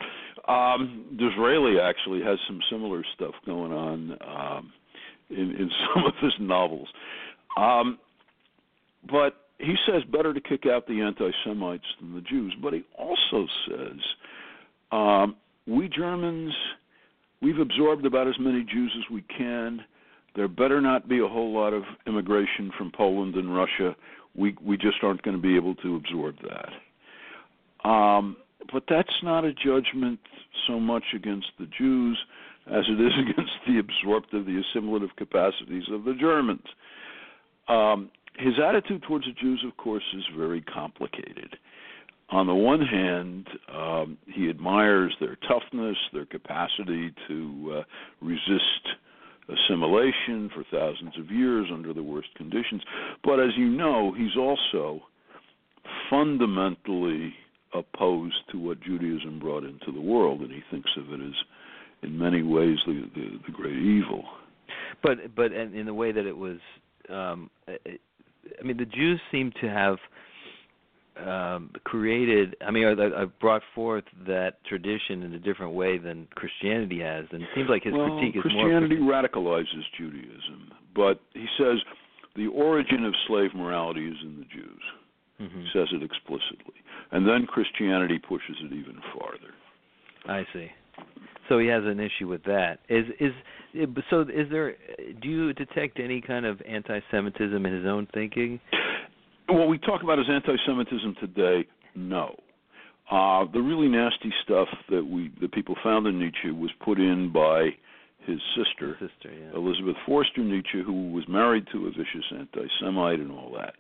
[0.49, 4.19] Um, Disraeli actually has some similar stuff going on.
[4.27, 4.73] Um,
[5.31, 6.89] in, in some of his novels.
[7.57, 7.99] Um,
[9.11, 12.55] but he says better to kick out the anti Semites than the Jews.
[12.63, 13.99] But he also says
[14.93, 15.37] um,
[15.67, 16.55] we Germans,
[17.41, 19.81] we've absorbed about as many Jews as we can.
[20.37, 23.97] There better not be a whole lot of immigration from Poland and Russia.
[24.35, 27.89] We we just aren't going to be able to absorb that.
[27.89, 28.37] Um,
[28.73, 30.21] but that's not a judgment
[30.67, 32.19] so much against the Jews
[32.67, 36.67] as it is against the absorptive, the assimilative capacities of the Germans.
[37.69, 41.57] Um, his attitude towards the Jews, of course, is very complicated.
[42.31, 47.83] On the one hand, um, he admires their toughness, their capacity to uh,
[48.21, 48.97] resist
[49.49, 52.83] assimilation for thousands of years under the worst conditions.
[53.25, 55.03] But as you know, he's also
[56.11, 57.35] fundamentally
[57.75, 61.35] opposed to what Judaism brought into the world, and he thinks of it as
[62.03, 64.25] in many ways the, the, the great evil.
[65.03, 66.59] But but in the way that it was,
[67.09, 69.99] um, I mean, the Jews seem to have
[71.25, 72.57] um, created.
[72.67, 77.43] I mean, I've brought forth that tradition in a different way than Christianity has, and
[77.43, 79.23] it seems like his well, critique is Christianity more.
[79.23, 81.79] Christianity radicalizes Judaism, but he says
[82.37, 84.83] the origin of slave morality is in the Jews.
[85.41, 85.61] Mm-hmm.
[85.61, 86.81] He says it explicitly,
[87.13, 89.53] and then Christianity pushes it even farther.
[90.29, 90.69] I see.
[91.49, 92.79] So he has an issue with that.
[92.89, 93.33] Is is
[94.11, 94.23] so?
[94.23, 94.77] Is there?
[95.21, 98.61] Do you detect any kind of anti-Semitism in his own thinking?
[99.49, 102.37] What we talk about as anti-Semitism today, no.
[103.11, 107.33] Uh, the really nasty stuff that we that people found in Nietzsche was put in
[107.33, 107.71] by
[108.27, 109.57] his sister, sister yeah.
[109.57, 113.75] Elizabeth Forster Nietzsche, who was married to a vicious anti-Semite and all that.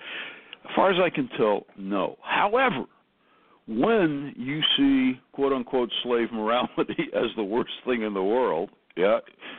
[0.64, 2.16] As far as I can tell, no.
[2.22, 2.84] However,
[3.66, 9.18] when you see quote unquote slave morality as the worst thing in the world, yeah,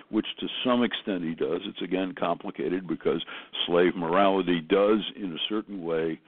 [0.10, 3.24] which to some extent he does, it's again complicated because
[3.66, 6.20] slave morality does, in a certain way,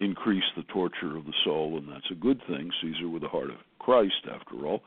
[0.00, 2.70] increase the torture of the soul, and that's a good thing.
[2.80, 4.82] Caesar with the heart of Christ, after all.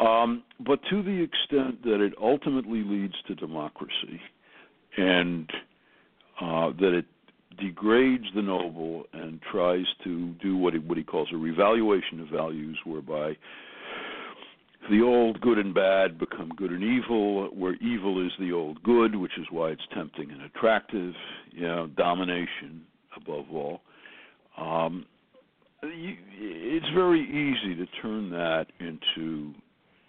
[0.00, 4.20] Um, but to the extent that it ultimately leads to democracy
[4.96, 5.48] and
[6.40, 7.06] uh, that it
[7.60, 12.28] degrades the noble and tries to do what he, what he calls a revaluation of
[12.28, 13.36] values, whereby
[14.90, 19.16] the old good and bad become good and evil, where evil is the old good,
[19.16, 21.14] which is why it's tempting and attractive.
[21.50, 22.82] You know, domination
[23.16, 23.80] above all.
[24.58, 25.06] Um,
[25.82, 29.54] it's very easy to turn that into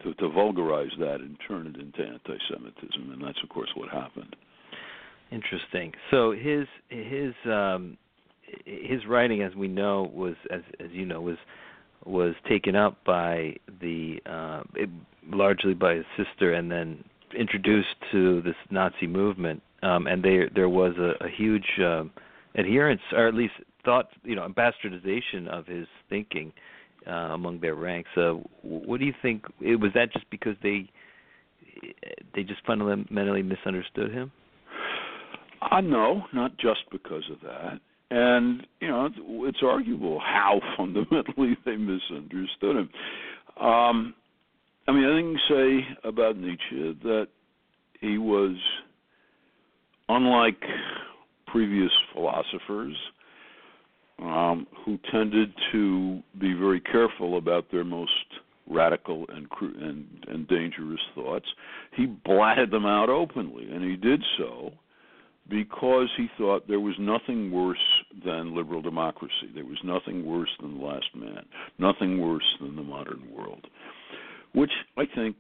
[0.04, 4.36] to, to vulgarize that and turn it into anti-Semitism, and that's of course what happened.
[5.32, 5.92] Interesting.
[6.12, 7.98] So his his um,
[8.66, 11.38] his writing, as we know, was as as you know was
[12.06, 14.90] was taken up by the uh, it,
[15.32, 17.04] largely by his sister, and then
[17.38, 19.62] introduced to this Nazi movement.
[19.84, 22.04] Um, and there there was a, a huge uh,
[22.56, 26.52] adherence, or at least thought, you know, bastardization of his thinking
[27.08, 28.10] uh, among their ranks.
[28.18, 29.46] Uh, what do you think?
[29.60, 30.90] Was that just because they
[32.34, 34.32] they just fundamentally misunderstood him?
[35.72, 37.80] Uh, no, not just because of that.
[38.12, 42.90] And you know, it's, it's arguable how fundamentally they misunderstood him.
[43.60, 44.14] Um,
[44.88, 47.28] I mean, I think say about Nietzsche that
[48.02, 48.56] he was
[50.10, 50.62] unlike
[51.48, 52.96] previous philosophers
[54.20, 58.12] um, who tended to be very careful about their most
[58.70, 59.48] radical and,
[59.82, 61.46] and and dangerous thoughts.
[61.96, 64.72] He blatted them out openly, and he did so
[65.50, 67.78] because he thought there was nothing worse
[68.24, 69.52] than liberal democracy.
[69.54, 71.46] There was nothing worse than the last man,
[71.78, 73.66] nothing worse than the modern world,
[74.54, 75.36] which I think,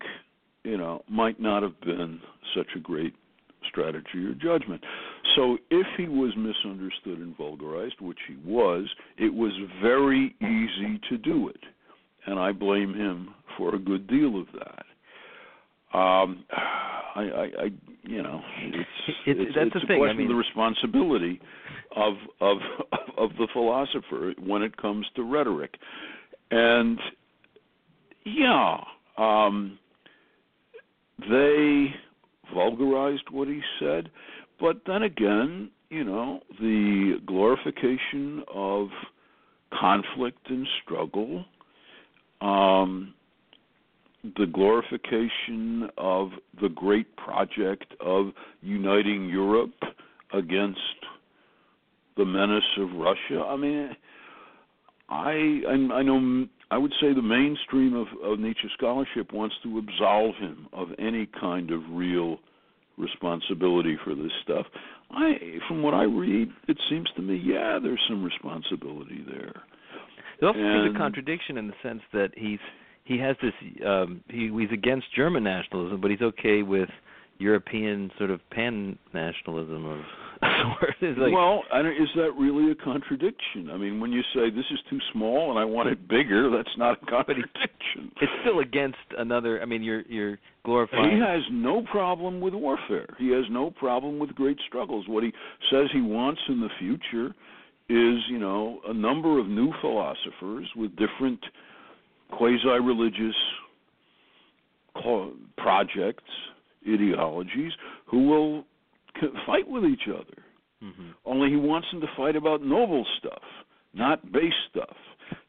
[0.64, 2.20] you know, might not have been
[2.56, 3.14] such a great
[3.70, 4.82] strategy or judgment.
[5.36, 8.88] so if he was misunderstood and vulgarized, which he was,
[9.18, 9.52] it was
[9.82, 11.60] very easy to do it,
[12.28, 14.86] and I blame him for a good deal of that.
[15.96, 17.70] Um, I, I, I,
[18.04, 20.36] you know, it's It's- it's, that's it's the a thing, I question mean- of the
[20.36, 21.42] responsibility
[21.96, 22.58] of of
[23.18, 25.76] of the philosopher when it comes to rhetoric,
[26.52, 27.00] and
[28.26, 28.78] yeah,
[29.18, 29.80] um,
[31.30, 31.94] they
[32.54, 34.10] vulgarized what he said,
[34.60, 38.90] but then again, you know, the glorification of
[39.80, 41.46] conflict and struggle,
[42.42, 43.14] um,
[44.38, 46.30] the glorification of
[46.62, 48.28] the great project of
[48.62, 49.74] uniting Europe
[50.34, 50.80] against
[52.18, 53.44] the menace of Russia.
[53.46, 53.90] I mean,
[55.10, 59.78] I I, I know I would say the mainstream of, of Nietzsche scholarship wants to
[59.78, 62.40] absolve him of any kind of real
[62.98, 64.66] responsibility for this stuff.
[65.12, 65.34] I,
[65.68, 69.54] from what I read, it seems to me, yeah, there's some responsibility there.
[70.42, 72.60] It also seems a contradiction in the sense that he's
[73.06, 73.54] he has this
[73.86, 76.90] um he he's against German nationalism, but he's okay with
[77.38, 80.00] European sort of pan nationalism of
[80.42, 81.18] sort.
[81.18, 83.70] Like well, I don't, is that really a contradiction?
[83.72, 86.78] I mean, when you say this is too small and I want it bigger, that's
[86.78, 88.12] not a contradiction.
[88.22, 93.08] it's still against another I mean you're you're glorifying He has no problem with warfare.
[93.18, 95.06] He has no problem with great struggles.
[95.08, 95.32] What he
[95.70, 97.36] says he wants in the future
[97.88, 101.40] is, you know, a number of new philosophers with different
[102.32, 103.36] quasi-religious
[105.58, 106.24] projects,
[106.88, 107.74] ideologies,
[108.06, 108.66] who will
[109.46, 110.44] fight with each other.
[110.82, 111.14] Mhm.
[111.26, 113.44] Only he wants them to fight about noble stuff,
[113.94, 114.98] not base stuff.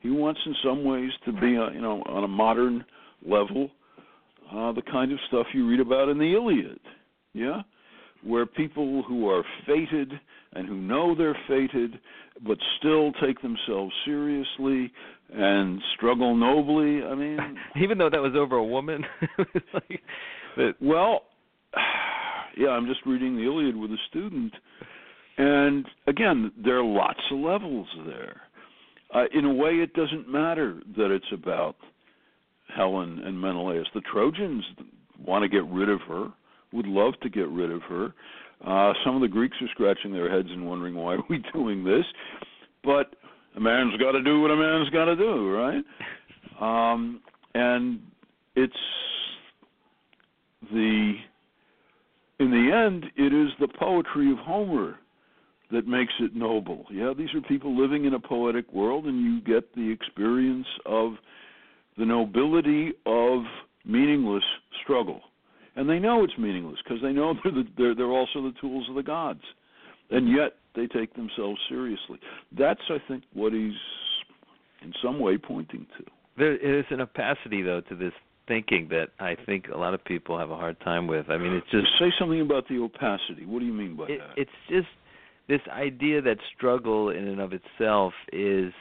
[0.00, 2.84] He wants, in some ways, to be, uh, you know, on a modern
[3.22, 3.70] level,
[4.50, 6.80] uh, the kind of stuff you read about in the Iliad.
[7.32, 7.62] Yeah,
[8.22, 10.18] where people who are fated
[10.52, 11.98] and who know they're fated,
[12.46, 14.92] but still take themselves seriously
[15.32, 17.02] and struggle nobly.
[17.02, 17.38] I mean,
[17.82, 19.04] even though that was over a woman.
[19.74, 20.02] like
[20.56, 21.22] but well,
[22.56, 24.52] yeah, I'm just reading the Iliad with a student,
[25.38, 28.40] and again, there are lots of levels there.
[29.14, 31.76] Uh, in a way, it doesn't matter that it's about
[32.74, 33.86] Helen and Menelaus.
[33.94, 34.64] The Trojans
[35.24, 36.28] want to get rid of her,
[36.72, 38.12] would love to get rid of her.
[38.64, 41.84] Uh, some of the Greeks are scratching their heads and wondering why are we doing
[41.84, 42.04] this,
[42.84, 43.14] but
[43.56, 45.84] a man's got to do what a man's got to do, right?
[46.60, 47.20] Um,
[47.54, 48.00] and
[48.54, 48.74] it's
[50.72, 51.14] the
[52.38, 54.96] in the end it is the poetry of Homer
[55.70, 56.84] that makes it noble.
[56.90, 61.14] Yeah, these are people living in a poetic world and you get the experience of
[61.98, 63.42] the nobility of
[63.84, 64.44] meaningless
[64.82, 65.20] struggle.
[65.76, 68.88] And they know it's meaningless because they know they're, the, they're they're also the tools
[68.88, 69.42] of the gods.
[70.10, 72.18] And yet they take themselves seriously.
[72.56, 73.72] That's I think what he's
[74.82, 76.04] in some way pointing to.
[76.36, 78.12] there is an opacity though to this
[78.46, 81.28] thinking that I think a lot of people have a hard time with.
[81.28, 83.44] I mean it's just say something about the opacity.
[83.46, 84.40] What do you mean by it, that?
[84.40, 84.88] it's just
[85.48, 88.72] this idea that struggle in and of itself is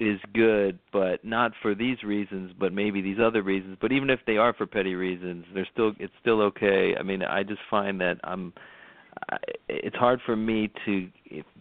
[0.00, 3.76] is good, but not for these reasons, but maybe these other reasons.
[3.80, 6.94] But even if they are for petty reasons, they're still it's still okay.
[6.98, 8.52] I mean, I just find that I'm
[9.30, 9.36] I,
[9.68, 11.08] it's hard for me to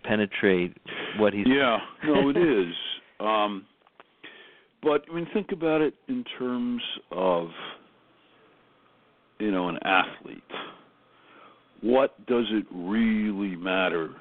[0.03, 0.77] penetrate
[1.17, 2.73] what he's Yeah, no, it is.
[3.19, 3.65] Um,
[4.83, 6.81] but I mean, think about it in terms
[7.11, 7.47] of
[9.39, 10.43] you know an athlete.
[11.81, 14.11] What does it really matter?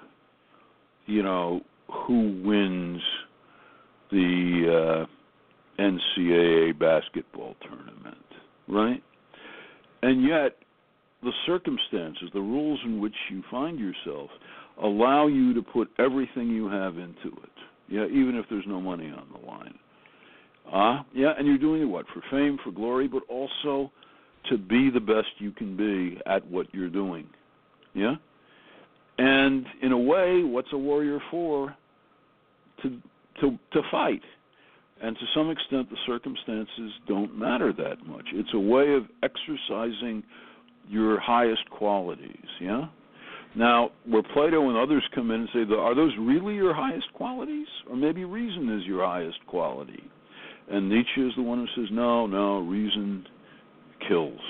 [1.06, 3.02] You know who wins
[4.10, 5.06] the
[5.78, 8.24] uh, NCAA basketball tournament,
[8.68, 9.02] right?
[10.02, 10.56] And yet,
[11.22, 14.30] the circumstances, the rules in which you find yourself,
[14.82, 17.50] allow you to put everything you have into it.
[17.88, 19.78] Yeah, even if there's no money on the line.
[20.72, 22.06] Uh, yeah, and you're doing it what?
[22.12, 23.90] For fame, for glory, but also
[24.50, 27.26] to be the best you can be at what you're doing.
[27.94, 28.16] Yeah?
[29.18, 31.74] And in a way, what's a warrior for?
[32.82, 33.00] To
[33.40, 34.22] to to fight.
[35.02, 38.24] And to some extent the circumstances don't matter that much.
[38.32, 40.22] It's a way of exercising
[40.88, 42.86] your highest qualities, yeah?
[43.56, 47.66] Now, where Plato and others come in and say, are those really your highest qualities?
[47.88, 50.02] Or maybe reason is your highest quality.
[50.70, 53.26] And Nietzsche is the one who says, no, no, reason
[54.08, 54.40] kills.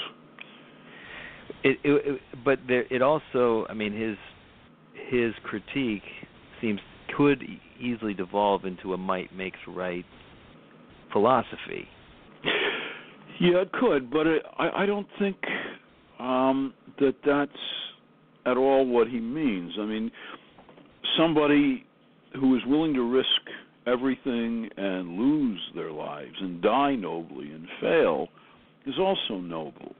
[1.62, 4.16] It, it, it but there it also, I mean, his
[5.10, 6.02] his critique
[6.60, 6.80] seems
[7.16, 7.42] could
[7.80, 10.04] easily devolve into a might makes right
[11.12, 11.88] philosophy.
[13.40, 15.36] Yeah, it could, but it, I, I don't think
[16.18, 17.50] um, that that's
[18.46, 19.72] at all what he means.
[19.78, 20.10] I mean,
[21.18, 21.84] somebody
[22.34, 23.28] who is willing to risk
[23.86, 28.28] everything and lose their lives and die nobly and fail
[28.86, 29.94] is also noble.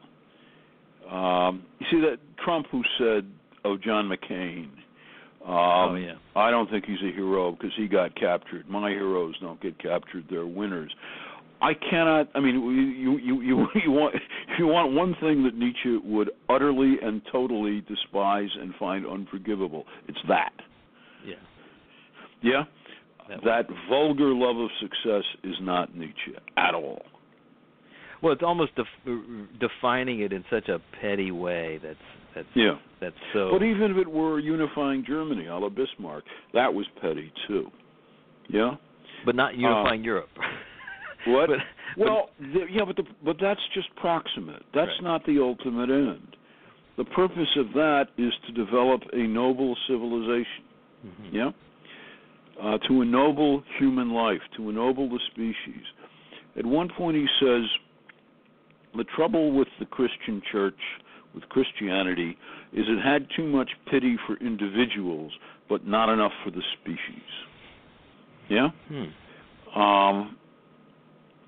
[1.10, 3.30] Um, you see that Trump who said
[3.64, 4.68] of John McCain,
[5.47, 6.14] um, oh yeah.
[6.34, 8.68] I don't think he's a hero because he got captured.
[8.68, 10.92] My heroes don't get captured; they're winners.
[11.62, 12.28] I cannot.
[12.34, 12.55] I mean,
[12.99, 14.14] you you you you want
[14.59, 19.84] you want one thing that Nietzsche would utterly and totally despise and find unforgivable.
[20.09, 20.53] It's that.
[21.24, 21.34] Yeah.
[22.42, 22.64] Yeah.
[23.28, 27.03] That That vulgar love of success is not Nietzsche at all.
[28.22, 29.16] Well, it's almost def-
[29.61, 31.78] defining it in such a petty way.
[31.82, 31.99] That's
[32.37, 32.76] that's Yeah.
[33.01, 33.51] that's so.
[33.51, 36.22] But even if it were unifying Germany, a la Bismarck,
[36.55, 37.70] that was petty too.
[38.49, 38.76] Yeah.
[39.24, 40.28] but not unifying Europe.
[41.26, 41.49] What?
[41.49, 41.59] But,
[41.97, 44.62] well, the, yeah, but the, but that's just proximate.
[44.72, 45.03] That's Right.
[45.03, 46.37] not the ultimate end.
[46.97, 50.62] The purpose of that is to develop a noble civilization.
[51.05, 51.32] Mhm.
[51.32, 51.51] Yeah.
[52.62, 55.82] Uh, to ennoble human life, to ennoble the species.
[56.57, 57.64] At one point, he says,
[58.95, 60.78] the trouble with the Christian church,
[61.37, 62.37] with Christianity,
[62.72, 65.30] is it had too much pity for individuals,
[65.68, 67.22] but not enough for the species.
[68.49, 68.70] Yeah?
[68.89, 69.78] Hmm.
[69.80, 70.37] Um,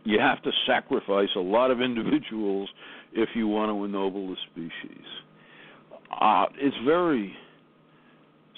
[0.05, 2.69] you have to sacrifice a lot of individuals
[3.13, 5.05] if you want to ennoble the species.
[6.21, 7.35] Uh, it's very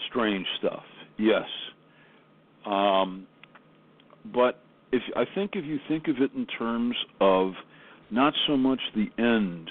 [0.09, 0.85] strange stuff,
[1.19, 1.47] yes.
[2.67, 3.27] Um,
[4.35, 4.61] but
[4.93, 7.53] if I think if you think of it in terms of
[8.11, 9.71] not so much the end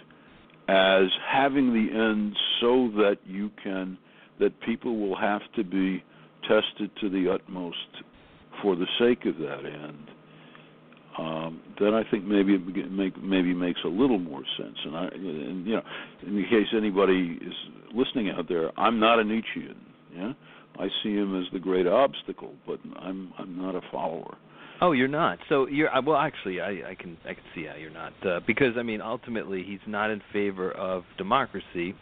[0.70, 3.98] as having the end so that you can
[4.40, 6.04] that people will have to be
[6.44, 7.78] tested to the utmost
[8.62, 10.12] for the sake of that end,
[11.18, 14.78] um, then I think maybe it make, maybe makes a little more sense.
[14.86, 15.82] And I, and you know,
[16.26, 17.54] in case anybody is
[17.94, 19.76] listening out there, I'm not a Nietzschean.
[20.16, 20.34] Yeah,
[20.80, 24.38] I see him as the great obstacle, but I'm I'm not a follower.
[24.82, 25.40] Oh, you're not.
[25.50, 26.18] So you're uh, well.
[26.18, 29.64] Actually, I, I can I can see how you're not uh, because I mean ultimately
[29.68, 31.94] he's not in favor of democracy,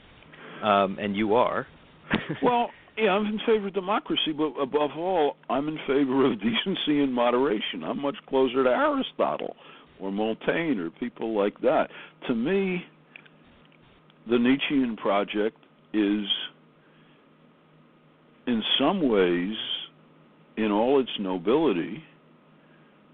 [0.63, 1.67] um, and you are.
[2.43, 7.01] Well, yeah, I'm in favor of democracy, but above all, I'm in favor of decency
[7.01, 7.83] and moderation.
[7.83, 9.55] I'm much closer to Aristotle
[9.99, 11.89] or Montaigne or people like that.
[12.27, 12.83] To me,
[14.29, 15.57] the Nietzschean project
[15.93, 16.25] is,
[18.47, 19.55] in some ways,
[20.57, 22.03] in all its nobility,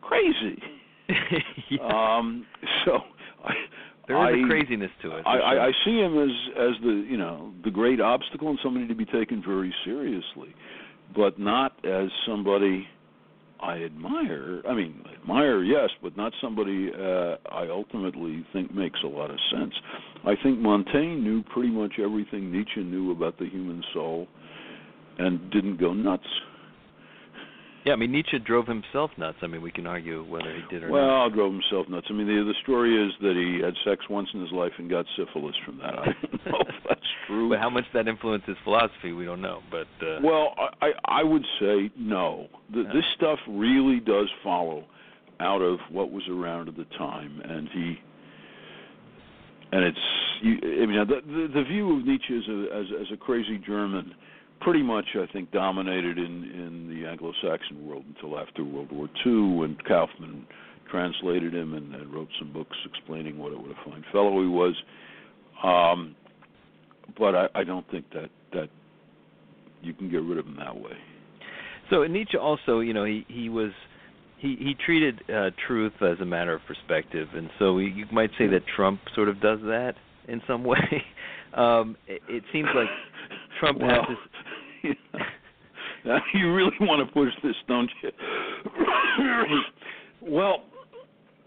[0.07, 0.61] crazy.
[1.69, 1.79] yeah.
[2.17, 2.45] Um,
[2.85, 2.99] so
[3.43, 3.53] I,
[4.07, 5.23] there is I- a craziness to it.
[5.25, 5.65] I, I.
[5.67, 9.05] I see him as as the you know the great obstacle and somebody to be
[9.05, 10.53] taken very seriously,
[11.15, 12.87] but not as somebody
[13.61, 14.61] I admire.
[14.69, 19.37] I mean, admire yes, but not somebody uh, I ultimately think makes a lot of
[19.51, 19.73] sense.
[20.25, 24.27] I think Montaigne knew pretty much everything Nietzsche knew about the human soul,
[25.17, 26.27] and didn't go nuts.
[27.85, 29.37] Yeah, I mean Nietzsche drove himself nuts.
[29.41, 31.19] I mean we can argue whether he did or Well, not.
[31.19, 32.07] Well, drove himself nuts.
[32.09, 34.89] I mean, the the story is that he had sex once in his life and
[34.89, 35.99] got syphilis from that.
[35.99, 37.49] I don't know if that's true.
[37.49, 39.59] But how much that influenced his philosophy, we don't know.
[39.69, 42.47] But uh, Well, I I I would say no.
[42.71, 42.83] The.
[42.93, 44.85] This stuff really does follow
[45.39, 47.99] out of what was around at the time, and he
[49.73, 49.97] and it's
[50.41, 53.57] you, I mean the, the the view of Nietzsche as a as, as a crazy
[53.65, 54.13] German
[54.63, 59.57] pretty much I think dominated in in the Anglo-Saxon world until after World War II
[59.57, 60.45] when Kaufmann
[60.89, 64.47] translated him and, and wrote some books explaining what a, what a fine fellow he
[64.47, 64.75] was.
[65.63, 66.15] Um,
[67.17, 68.69] but I, I don't think that that
[69.81, 70.97] you can get rid of him that way.
[71.89, 73.71] So Nietzsche also, you know, he he was
[74.37, 78.31] he he treated uh, truth as a matter of perspective, and so we, you might
[78.37, 79.95] say that Trump sort of does that
[80.27, 81.03] in some way.
[81.53, 82.87] Um, it, it seems like
[83.59, 84.17] Trump well, has this.
[86.05, 88.09] Now, you really want to push this, don't you?
[90.21, 90.63] well,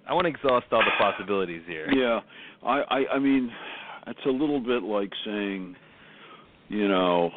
[0.09, 1.91] I want to exhaust all the possibilities here.
[1.93, 2.21] yeah.
[2.65, 3.51] I, I I mean,
[4.07, 5.77] it's a little bit like saying,
[6.69, 7.31] you know,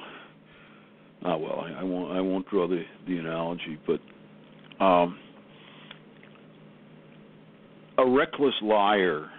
[1.25, 3.99] oh well, I, I won't I won't draw the the analogy, but
[4.83, 5.19] um,
[7.97, 9.29] a reckless liar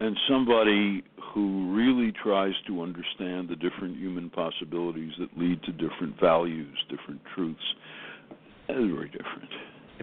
[0.00, 1.04] and somebody
[1.34, 7.20] who really tries to understand the different human possibilities that lead to different values, different
[7.34, 7.60] truths,
[8.68, 9.50] is very different.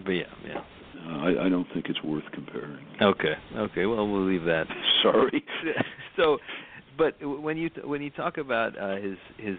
[0.04, 0.60] But yeah, yeah.
[1.06, 2.84] Uh, I, I don't think it's worth comparing.
[3.00, 3.86] Okay, okay.
[3.86, 4.66] Well, we'll leave that.
[5.02, 5.44] Sorry.
[6.16, 6.38] so,
[6.98, 9.56] but when you when you talk about uh, his his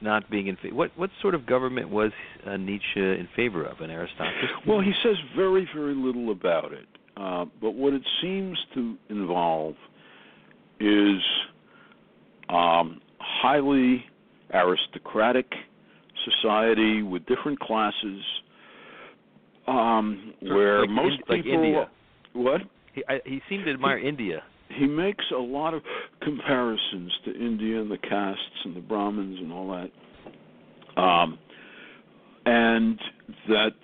[0.00, 2.12] not being in favor, what what sort of government was
[2.46, 3.80] uh, Nietzsche in favor of?
[3.80, 4.48] An aristocracy?
[4.66, 6.86] Well, he says very, very little about it.
[7.16, 9.74] Uh, but what it seems to involve
[10.80, 11.20] is
[12.48, 14.04] um, highly
[14.52, 15.46] aristocratic
[16.24, 18.22] society with different classes,
[19.66, 21.64] um, where like most in- like people.
[21.64, 21.88] India.
[22.32, 22.60] What?
[22.94, 24.42] He I, he seemed to admire India.
[24.68, 25.82] he makes a lot of
[26.22, 29.68] comparisons to India and the castes and the Brahmins and all
[30.96, 31.38] that, um,
[32.46, 32.98] and
[33.48, 33.74] that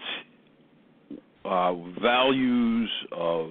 [1.44, 3.50] uh, values of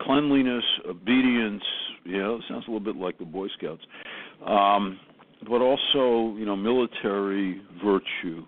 [0.00, 1.62] cleanliness, obedience.
[2.08, 3.82] You know, it sounds a little bit like the Boy Scouts,
[4.46, 4.98] um,
[5.48, 8.44] but also you know military virtue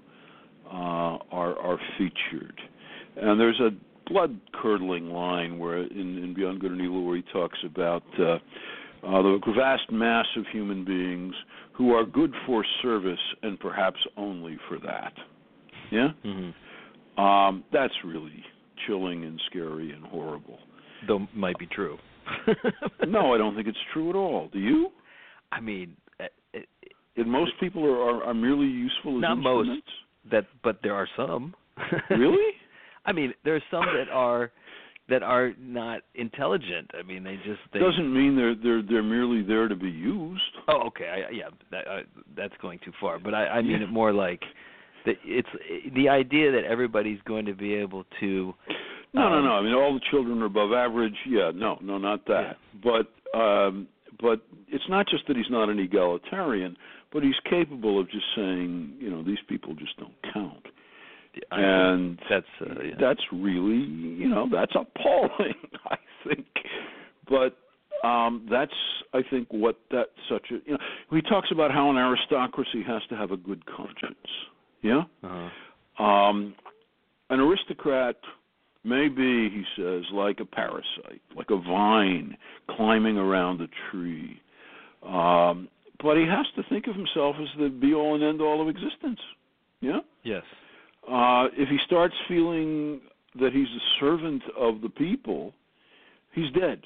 [0.67, 2.59] uh, are are featured,
[3.17, 3.71] and there's a
[4.11, 8.25] blood curdling line where in, in Beyond Good and Evil where he talks about uh,
[8.25, 8.39] uh,
[9.23, 11.35] the vast mass of human beings
[11.75, 15.13] who are good for service and perhaps only for that.
[15.91, 16.51] Yeah, hmm
[17.21, 18.43] um, that's really
[18.87, 20.59] chilling and scary and horrible.
[21.07, 21.99] Though might be true.
[23.09, 24.49] no, I don't think it's true at all.
[24.53, 24.91] Do you?
[25.53, 26.69] I mean, uh, it,
[27.17, 29.71] That most people are, are, are merely useful as Not most.
[30.31, 31.55] that, but there are some.
[32.11, 32.53] Really?
[33.07, 34.51] I mean, there are some that are
[35.09, 36.89] that are not intelligent.
[36.99, 37.79] I mean, they just they.
[37.81, 40.43] Doesn't mean they're they're they're merely there to be used.
[40.69, 41.25] Oh, okay.
[41.29, 42.01] I, yeah, that, uh,
[42.37, 43.19] that's going too far.
[43.19, 43.85] But I, I mean Yeah.
[43.85, 44.43] it more like
[45.07, 45.17] that.
[45.25, 45.49] It's
[45.95, 48.55] the idea that everybody's going to be able to.
[49.13, 49.53] No, no, um, no.
[49.53, 51.17] I mean, all the children are above average.
[51.29, 52.57] Yeah, no, no, not that.
[52.83, 53.09] But
[53.39, 53.89] um,
[54.21, 56.77] but it's not just that he's not an egalitarian,
[57.13, 60.67] but he's capable of just saying, you know, these people just don't count.
[61.53, 62.95] I and that's uh, yeah.
[63.01, 65.55] that's really, you know, that's appalling.
[65.87, 65.97] I
[66.27, 66.47] think,
[67.29, 67.57] but
[68.07, 68.73] um, that's
[69.15, 70.79] I think what that such a you know
[71.11, 74.17] he talks about how an aristocracy has to have a good conscience.
[74.83, 75.03] Yeah.
[75.23, 76.55] uh Um,
[77.29, 78.17] an aristocrat
[78.85, 82.37] may be, he says, like a parasite, like a vine
[82.71, 84.41] climbing around a tree.
[85.07, 85.69] Um,
[86.03, 88.69] but he has to think of himself as the be all and end all of
[88.69, 89.21] existence.
[89.81, 90.01] Yeah?
[90.25, 90.43] Yes.
[91.09, 93.01] Uh, if he starts feeling
[93.39, 95.53] that he's a servant of the people,
[96.33, 96.83] he's dead.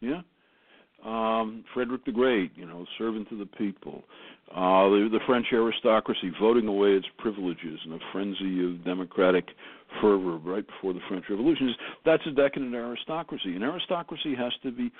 [0.00, 0.22] Yeah?
[1.04, 4.04] Um, Frederick the Great, you know, servant to the people.
[4.50, 9.46] Uh, the, the French aristocracy voting away its privileges in a frenzy of democratic
[10.00, 11.72] fervor right before the French Revolution.
[12.04, 13.54] That's a decadent aristocracy.
[13.54, 14.90] An aristocracy has to be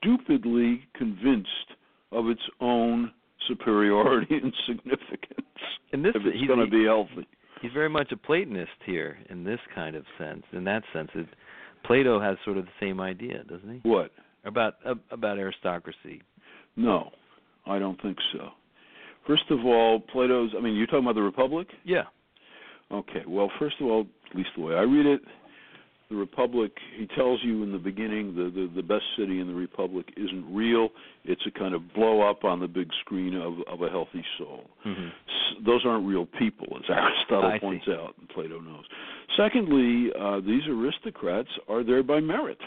[0.00, 1.48] stupidly convinced
[2.12, 3.12] of its own
[3.46, 5.46] superiority and significance
[5.92, 7.26] And this if it's he's, going to be healthy.
[7.62, 10.42] he's very much a Platonist here in this kind of sense.
[10.52, 11.26] In that sense, it,
[11.84, 13.88] Plato has sort of the same idea, doesn't he?
[13.88, 14.12] What?
[14.44, 14.74] About
[15.10, 16.22] about aristocracy.
[16.76, 17.10] No,
[17.66, 18.50] I don't think so.
[19.26, 20.50] First of all, Plato's.
[20.56, 21.68] I mean, you're talking about the Republic.
[21.84, 22.04] Yeah.
[22.90, 23.22] Okay.
[23.26, 25.20] Well, first of all, at least the way I read it,
[26.08, 26.72] the Republic.
[26.96, 30.46] He tells you in the beginning the the, the best city in the Republic isn't
[30.54, 30.88] real.
[31.24, 34.64] It's a kind of blow up on the big screen of of a healthy soul.
[34.84, 37.92] hmm S- those aren't real people, as Aristotle I points see.
[37.92, 38.84] out, and Plato knows.
[39.36, 42.58] Secondly, uh, these aristocrats are there by merit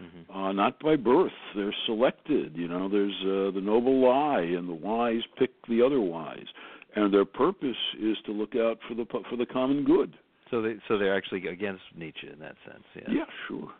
[0.00, 1.32] hmm uh, not by birth.
[1.56, 2.56] They're selected.
[2.56, 6.46] You know, there's uh, the noble lie, and the wise pick the other wise,
[6.94, 10.16] and their purpose is to look out for the for the common good.
[10.50, 12.84] So they so they're actually against Nietzsche in that sense.
[12.94, 13.24] Yeah.
[13.48, 13.70] sure.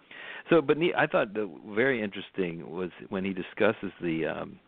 [0.49, 4.59] So, but I thought the very interesting was when he discusses the um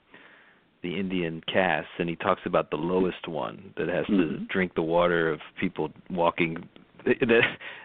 [0.83, 4.49] the Indian castes, and he talks about the lowest one that has to Mhm.
[4.49, 6.69] drink the water of people walking
[7.07, 7.41] in the,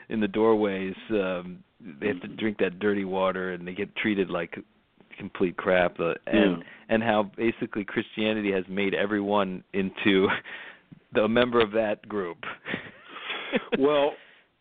[0.10, 0.96] in the doorways.
[1.10, 4.58] Um, they have to drink that dirty water, and they get treated like
[5.18, 6.00] complete crap.
[6.00, 6.64] Uh, and Yeah.
[6.90, 10.28] and how basically Christianity has made everyone into
[11.14, 12.38] the a member of that group.
[13.80, 14.14] well,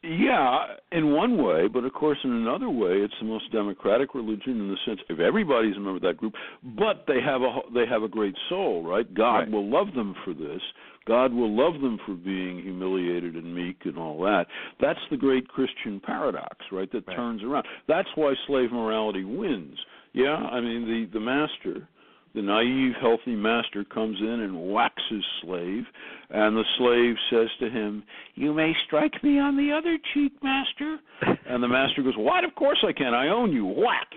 [0.09, 4.61] yeah, in one way, but of course, in another way, it's the most democratic religion
[4.61, 6.35] in the sense if everybody's a member of that group,
[6.79, 9.13] but they have a they have a great soul, right?
[9.15, 9.51] God Right.
[9.51, 10.63] will love them for this.
[11.07, 14.47] God will love them for being humiliated and meek and all that.
[14.81, 16.91] That's the great Christian paradox, right?
[16.93, 17.17] That Right.
[17.17, 17.67] turns around.
[17.87, 19.79] That's why slave morality wins.
[20.13, 21.89] Yeah, I mean the the master
[22.37, 25.85] the naive, healthy master comes in and whacks his slave,
[26.29, 30.99] and the slave says to him, You may strike me on the other cheek, master.
[31.49, 32.45] And the master goes, What?
[32.45, 33.15] Of course I can.
[33.15, 33.65] I own you.
[33.65, 34.09] Whack.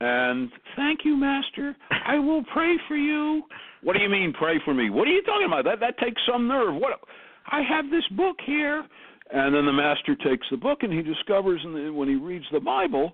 [0.00, 1.76] And thank you, master.
[1.90, 3.42] I will pray for you.
[3.82, 4.90] What do you mean, pray for me?
[4.90, 5.64] What are you talking about?
[5.64, 6.74] That that takes some nerve.
[6.74, 6.98] What?
[7.46, 8.84] I have this book here.
[9.30, 12.44] And then the master takes the book, and he discovers, in the, when he reads
[12.52, 13.12] the Bible,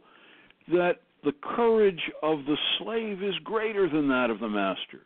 [0.68, 5.00] that the courage of the slave is greater than that of the master.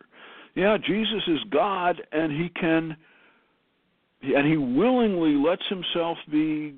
[0.54, 2.96] Yeah, Jesus is God, and he can,
[4.22, 6.74] and he willingly lets himself be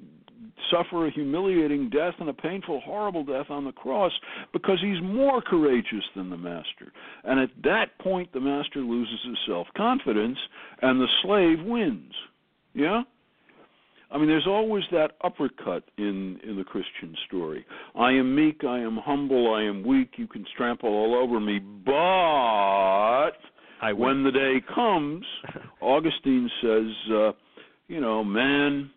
[0.70, 4.12] suffer a humiliating death and a painful, horrible death on the cross
[4.52, 6.92] because he's more courageous than the master.
[7.24, 10.38] And at that point, the master loses his self confidence
[10.82, 12.12] and the slave wins.
[12.74, 13.02] Yeah?
[14.10, 17.66] I mean, there's always that uppercut in in the Christian story.
[17.94, 20.12] I am meek, I am humble, I am weak.
[20.16, 23.32] You can trample all over me, but
[23.92, 25.24] when the day comes,
[25.80, 27.32] Augustine says, uh,
[27.88, 28.90] you know, man,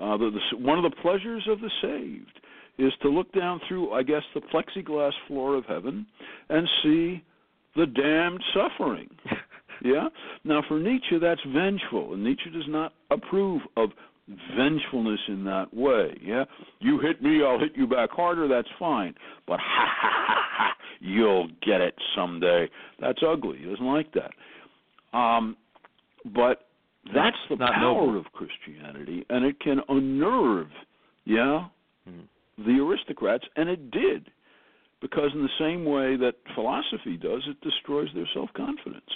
[0.00, 2.40] uh, the, the, one of the pleasures of the saved
[2.78, 6.06] is to look down through, I guess, the plexiglass floor of heaven
[6.48, 7.24] and see
[7.74, 9.08] the damned suffering.
[9.84, 10.08] yeah.
[10.44, 13.90] Now, for Nietzsche, that's vengeful, and Nietzsche does not approve of
[14.56, 16.16] vengefulness in that way.
[16.22, 16.44] Yeah,
[16.80, 18.48] you hit me, I'll hit you back harder.
[18.48, 19.14] That's fine,
[19.46, 22.68] but ha ha ha ha, you'll get it someday.
[23.00, 23.58] That's ugly.
[23.58, 24.32] He doesn't like that.
[25.18, 25.56] Um,
[26.34, 26.66] but
[27.14, 28.18] that's the Not power noble.
[28.18, 30.68] of Christianity, and it can unnerve,
[31.24, 31.64] yeah,
[32.06, 32.28] Mhm.
[32.58, 34.30] the aristocrats, and it did,
[35.00, 39.10] because in the same way that philosophy does, it destroys their self-confidence.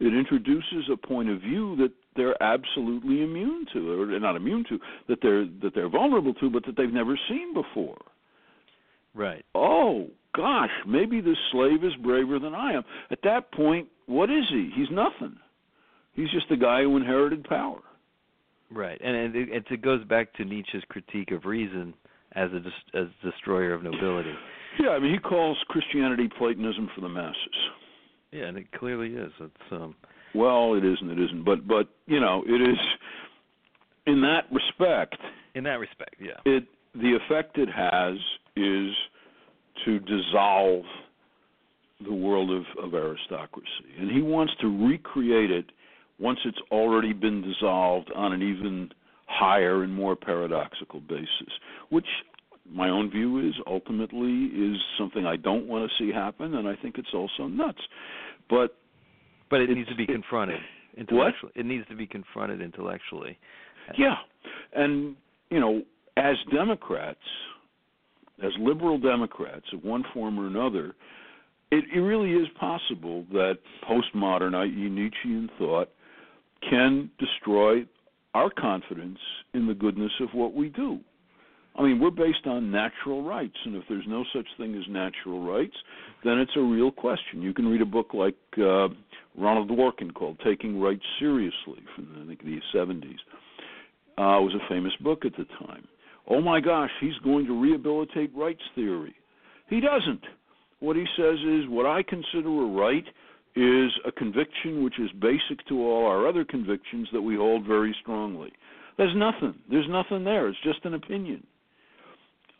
[0.00, 4.64] It introduces a point of view that they're absolutely immune to, or they're not immune
[4.68, 7.98] to, that they're that they're vulnerable to, but that they've never seen before.
[9.14, 9.44] Right.
[9.54, 12.82] Oh gosh, maybe this slave is braver than I am.
[13.10, 14.70] At that point, what is he?
[14.74, 15.36] He's nothing.
[16.14, 17.80] He's just the guy who inherited power.
[18.70, 21.92] Right, and, and it, it- it goes back to Nietzsche's critique of reason
[22.34, 24.32] as a as destroyer of nobility.
[24.80, 27.36] Yeah, I mean, he calls Christianity Platonism for the masses.
[28.30, 29.30] Yeah, and it clearly is.
[29.38, 29.94] It's um,
[30.34, 31.10] Well, it isn't.
[31.10, 31.44] It isn't.
[31.44, 32.78] But but you know, it is.
[34.04, 35.16] In that respect,
[35.54, 36.32] in that respect, yeah.
[36.44, 36.64] it
[36.94, 38.16] the effect it has
[38.56, 38.92] is
[39.84, 40.84] to dissolve
[42.04, 43.68] the world of, of aristocracy,
[43.98, 45.66] and he wants to recreate it
[46.18, 48.90] once it's already been dissolved on an even
[49.26, 51.52] higher and more paradoxical basis,
[51.90, 52.06] which
[52.70, 56.76] my own view is ultimately is something I don't want to see happen, and I
[56.76, 57.80] think it's also nuts.
[58.48, 58.76] But
[59.52, 60.58] But it needs to be confronted
[60.96, 61.52] intellectually.
[61.54, 63.38] It needs to be confronted intellectually.
[63.98, 64.14] Yeah,
[64.74, 65.14] and
[65.50, 65.82] you know,
[66.16, 67.20] as Democrats,
[68.42, 70.94] as liberal Democrats of one form or another,
[71.70, 75.90] it, it really is possible that postmodern, i.e., Nietzschean thought,
[76.70, 77.84] can destroy
[78.32, 79.18] our confidence
[79.52, 80.98] in the goodness of what we do.
[81.76, 85.42] I mean, we're based on natural rights, and if there's no such thing as natural
[85.42, 85.74] rights,
[86.24, 87.40] then it's a real question.
[87.42, 88.88] You can read a book like uh,
[89.36, 93.18] Ronald Dworkin called "Taking Rights Seriously" from I think the 70s.
[94.18, 95.88] Uh, was a famous book at the time.
[96.28, 99.14] Oh my gosh, he's going to rehabilitate rights theory.
[99.68, 100.22] He doesn't.
[100.80, 103.04] What he says is what I consider a right
[103.56, 107.94] is a conviction which is basic to all our other convictions that we hold very
[108.02, 108.52] strongly.
[108.98, 109.54] There's nothing.
[109.70, 110.48] There's nothing there.
[110.48, 111.46] It's just an opinion.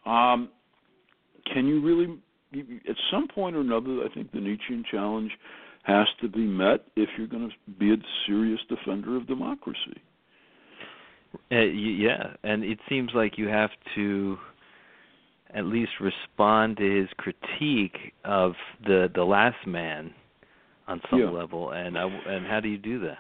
[0.07, 0.49] Um,
[1.53, 2.19] can you really,
[2.89, 5.31] at some point or another, I think the Nietzschean challenge
[5.83, 10.01] has to be met if you're going to be a serious defender of democracy.
[11.51, 14.37] Uh, yeah, and it seems like you have to
[15.55, 18.53] at least respond to his critique of
[18.87, 20.13] the the last man
[20.89, 21.31] on some Yeah.
[21.31, 21.71] level.
[21.71, 23.19] And I, and how do you do that?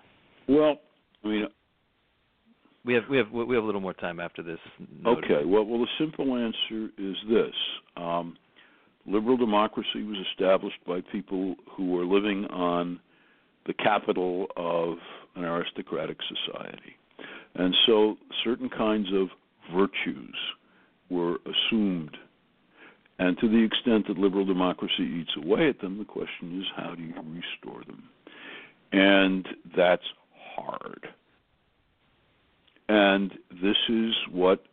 [0.48, 0.80] Well,
[1.24, 1.46] I mean,
[2.84, 4.58] We have we have we have a little more time after this.
[5.06, 5.44] Okay.
[5.44, 7.54] Well, well, the simple answer is this:
[7.96, 8.36] um,
[9.06, 13.00] liberal democracy was established by people who were living on
[13.66, 14.98] the capital of
[15.36, 16.96] an aristocratic society,
[17.54, 19.28] and so certain kinds of
[19.74, 20.36] virtues
[21.10, 22.16] were assumed.
[23.18, 26.94] And to the extent that liberal democracy eats away at them, the question is how
[26.94, 28.08] do you restore them?
[28.90, 29.46] And
[29.76, 30.02] that's
[30.56, 31.08] hard.
[32.88, 34.64] And this is what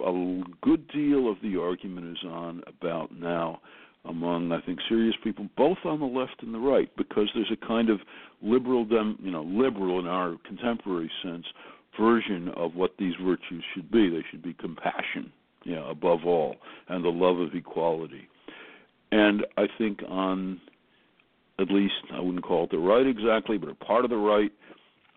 [0.00, 3.60] a good deal of the argument is on about now
[4.04, 7.66] among I think serious people both on the left and the right because there's a
[7.66, 8.00] kind of
[8.42, 11.46] liberal dem you know liberal in our contemporary sense
[11.98, 14.08] version of what these virtues should be.
[14.08, 15.32] They should be compassion
[15.64, 16.56] you know above all
[16.88, 18.28] and the love of equality.
[19.12, 20.60] And I think on
[21.58, 24.52] at least I wouldn't call it the right exactly but a part of the right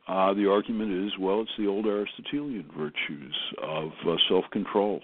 [0.08, 5.02] uh, the argument is, well, it's the old Aristotelian virtues of uh, self-control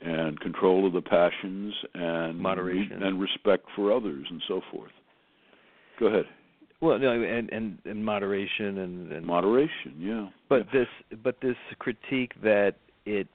[0.00, 3.02] and control of the passions and Moderation.
[3.02, 4.90] and respect for others and so forth.
[6.00, 6.24] Go ahead.
[6.80, 10.28] Well, no, and and, and moderation and, and Moderation, yeah.
[10.48, 10.88] But this,
[11.22, 12.74] but this critique that
[13.06, 13.28] it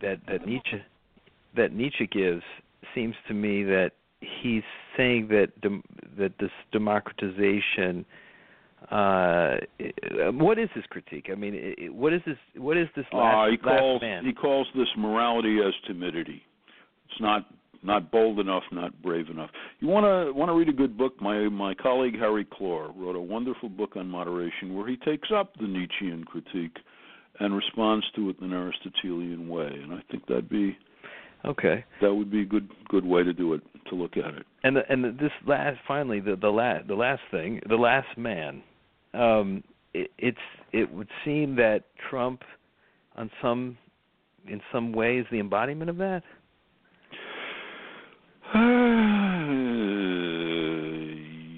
[0.00, 0.80] that that Nietzsche
[1.56, 2.44] that Nietzsche gives
[2.94, 4.62] seems to me that he's
[4.96, 5.82] saying that dem,
[6.16, 8.04] that this democratization
[8.90, 9.56] Uh,
[10.32, 11.26] what is his critique?
[11.32, 12.36] I mean, it, what is this?
[12.56, 14.24] What is this Uh, last, he calls man?
[14.24, 16.42] he calls this morality as timidity.
[17.10, 17.46] It's not
[17.82, 19.50] not bold enough, not brave enough.
[19.80, 21.20] You want to want to read a good book?
[21.20, 25.52] My my colleague Harry Clor wrote a wonderful book on moderation where he takes up
[25.60, 26.76] the Nietzschean critique
[27.40, 30.76] and responds to it in an Aristotelian way, and I think that'd be
[31.46, 31.84] okay.
[32.00, 34.46] that would be a good good way to do it to look at it.
[34.64, 38.16] And the, and the, this last, finally, the the last the last thing, the last
[38.16, 38.62] man.
[39.14, 39.62] Um,
[39.94, 40.38] it, it's
[40.72, 42.42] it would seem that Trump,
[43.16, 43.78] on some,
[44.46, 46.22] in some way, is the embodiment of that.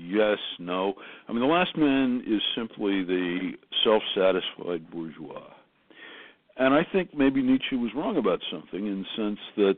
[0.08, 0.94] yes, no.
[1.28, 3.52] I mean, the last man is simply the
[3.84, 5.50] self-satisfied bourgeois.
[6.58, 9.76] And I think maybe Nietzsche was wrong about something in the sense that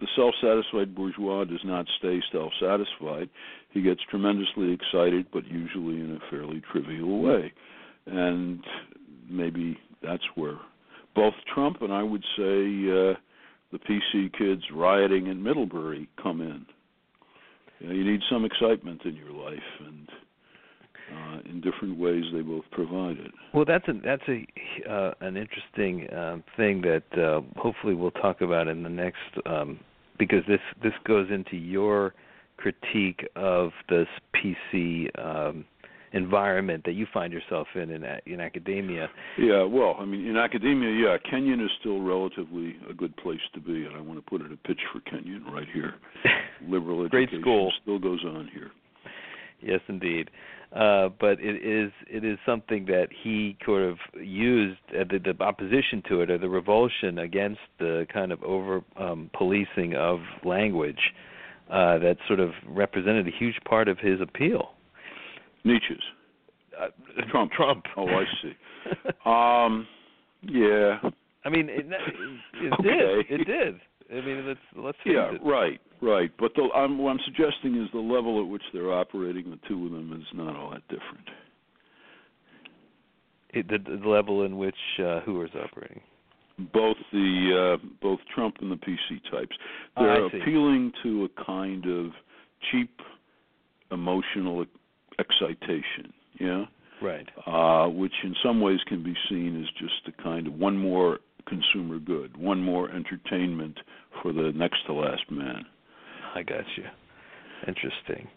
[0.00, 3.28] the self-satisfied bourgeois does not stay self-satisfied.
[3.70, 7.52] He gets tremendously excited, but usually in a fairly trivial way.
[8.06, 8.64] And
[9.28, 10.58] maybe that's where
[11.14, 13.14] both Trump and I would say uh,
[13.72, 16.66] the PC kids rioting in Middlebury come in.
[17.80, 20.08] You, know, you need some excitement in your life, and
[21.12, 23.30] uh, in different ways they both provide it.
[23.52, 24.46] Well, that's a that's a
[24.90, 29.78] uh, an interesting um, thing that uh, hopefully we'll talk about in the next um,
[30.18, 32.14] because this this goes into your
[32.56, 35.64] critique of this PC um,
[36.12, 39.08] environment that you find yourself in in, in academia.
[39.38, 43.60] Yeah, well, I mean, in academia, yeah, Kenyon is still relatively a good place to
[43.60, 45.94] be, and I want to put in a pitch for Kenyon right here.
[46.68, 47.72] Liberal Great education school.
[47.82, 48.70] still goes on here.
[49.60, 50.30] Yes, indeed.
[50.74, 55.40] Uh, but it is it is something that he sort of used uh, the, the
[55.44, 61.12] opposition to it or the revulsion against the kind of over um, policing of language
[61.70, 64.72] uh, that sort of represented a huge part of his appeal.
[65.64, 66.02] Nietzsche's.
[66.76, 66.88] Uh,
[67.30, 67.52] Trump.
[67.52, 67.84] Trump.
[67.96, 68.54] Oh, I see.
[69.24, 69.86] um,
[70.42, 70.98] yeah.
[71.44, 73.22] I mean, it, it Okay.
[73.28, 73.40] did.
[73.40, 73.80] It did.
[74.10, 75.40] I mean, let's let's Yeah, it.
[75.44, 76.30] right, right.
[76.38, 79.86] But the, I'm, what I'm suggesting is the level at which they're operating, the two
[79.86, 81.28] of them, is not all that different.
[83.50, 86.00] It, the, the level in which uh, who is operating.
[86.72, 89.56] Both the uh, both Trump and the PC types,
[89.96, 90.40] Oh, they're see.
[90.40, 92.12] appealing to a kind of
[92.70, 92.90] cheap
[93.90, 94.64] emotional
[95.18, 96.12] excitation.
[96.38, 96.64] Yeah.
[97.02, 97.28] Right.
[97.46, 101.18] uh, which in some ways can be seen as just a kind of one more
[101.46, 103.78] consumer good, one more entertainment
[104.22, 105.66] for the next to last man.
[106.34, 106.84] I got you.
[107.66, 108.28] Interesting.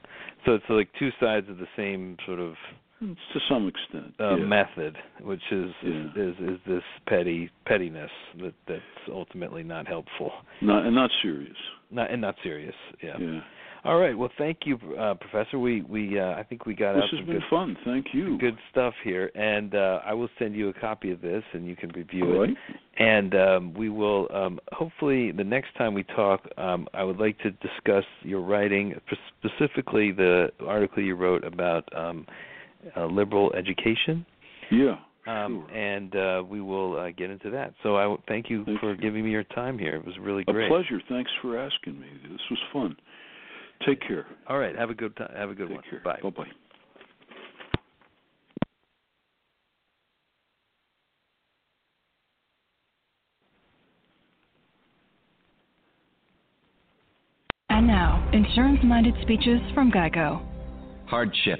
[0.46, 2.54] So it's like two sides of the same sort of
[3.00, 4.44] To some extent, uh, yeah.
[4.46, 6.08] method, which is, Yeah.
[6.16, 8.10] is is this petty pettiness
[8.42, 8.82] that that's
[9.12, 10.32] ultimately not helpful,
[10.62, 11.56] not and not serious.
[11.92, 12.74] not and not serious.
[13.04, 13.16] Yeah.
[13.20, 13.42] Yeah,
[13.84, 14.18] All right.
[14.18, 15.60] Well, thank you, uh, Professor.
[15.60, 17.78] We we uh, I think we got this out has some been good fun.
[17.86, 18.36] Thank you.
[18.40, 21.76] good stuff here, and uh, I will send you a copy of this, and you
[21.76, 22.48] can review All it.
[22.48, 22.58] right.
[22.98, 27.38] And um, we will um, hopefully the next time we talk, um, I would like
[27.40, 28.96] to discuss your writing,
[29.38, 32.26] specifically the article you wrote about um,
[32.96, 34.26] uh, liberal education.
[34.72, 34.98] Yeah.
[35.28, 35.78] Um, sure.
[35.78, 37.74] And uh, we will uh, get into that.
[37.84, 38.98] So I w- thank you Thank for you.
[38.98, 39.96] giving me your time here.
[39.96, 40.70] It was really A great.
[40.70, 41.02] pleasure.
[41.10, 42.08] Thanks for asking me.
[42.32, 42.96] This was fun.
[43.86, 44.26] Take care.
[44.48, 44.76] All right.
[44.76, 45.32] Have a good time.
[45.36, 45.84] Have a good Take one.
[45.90, 46.00] care.
[46.04, 46.20] Bye.
[46.24, 46.48] Bye bye.
[57.70, 60.42] And now, insurance minded speeches from Geico.
[61.06, 61.60] Hardship.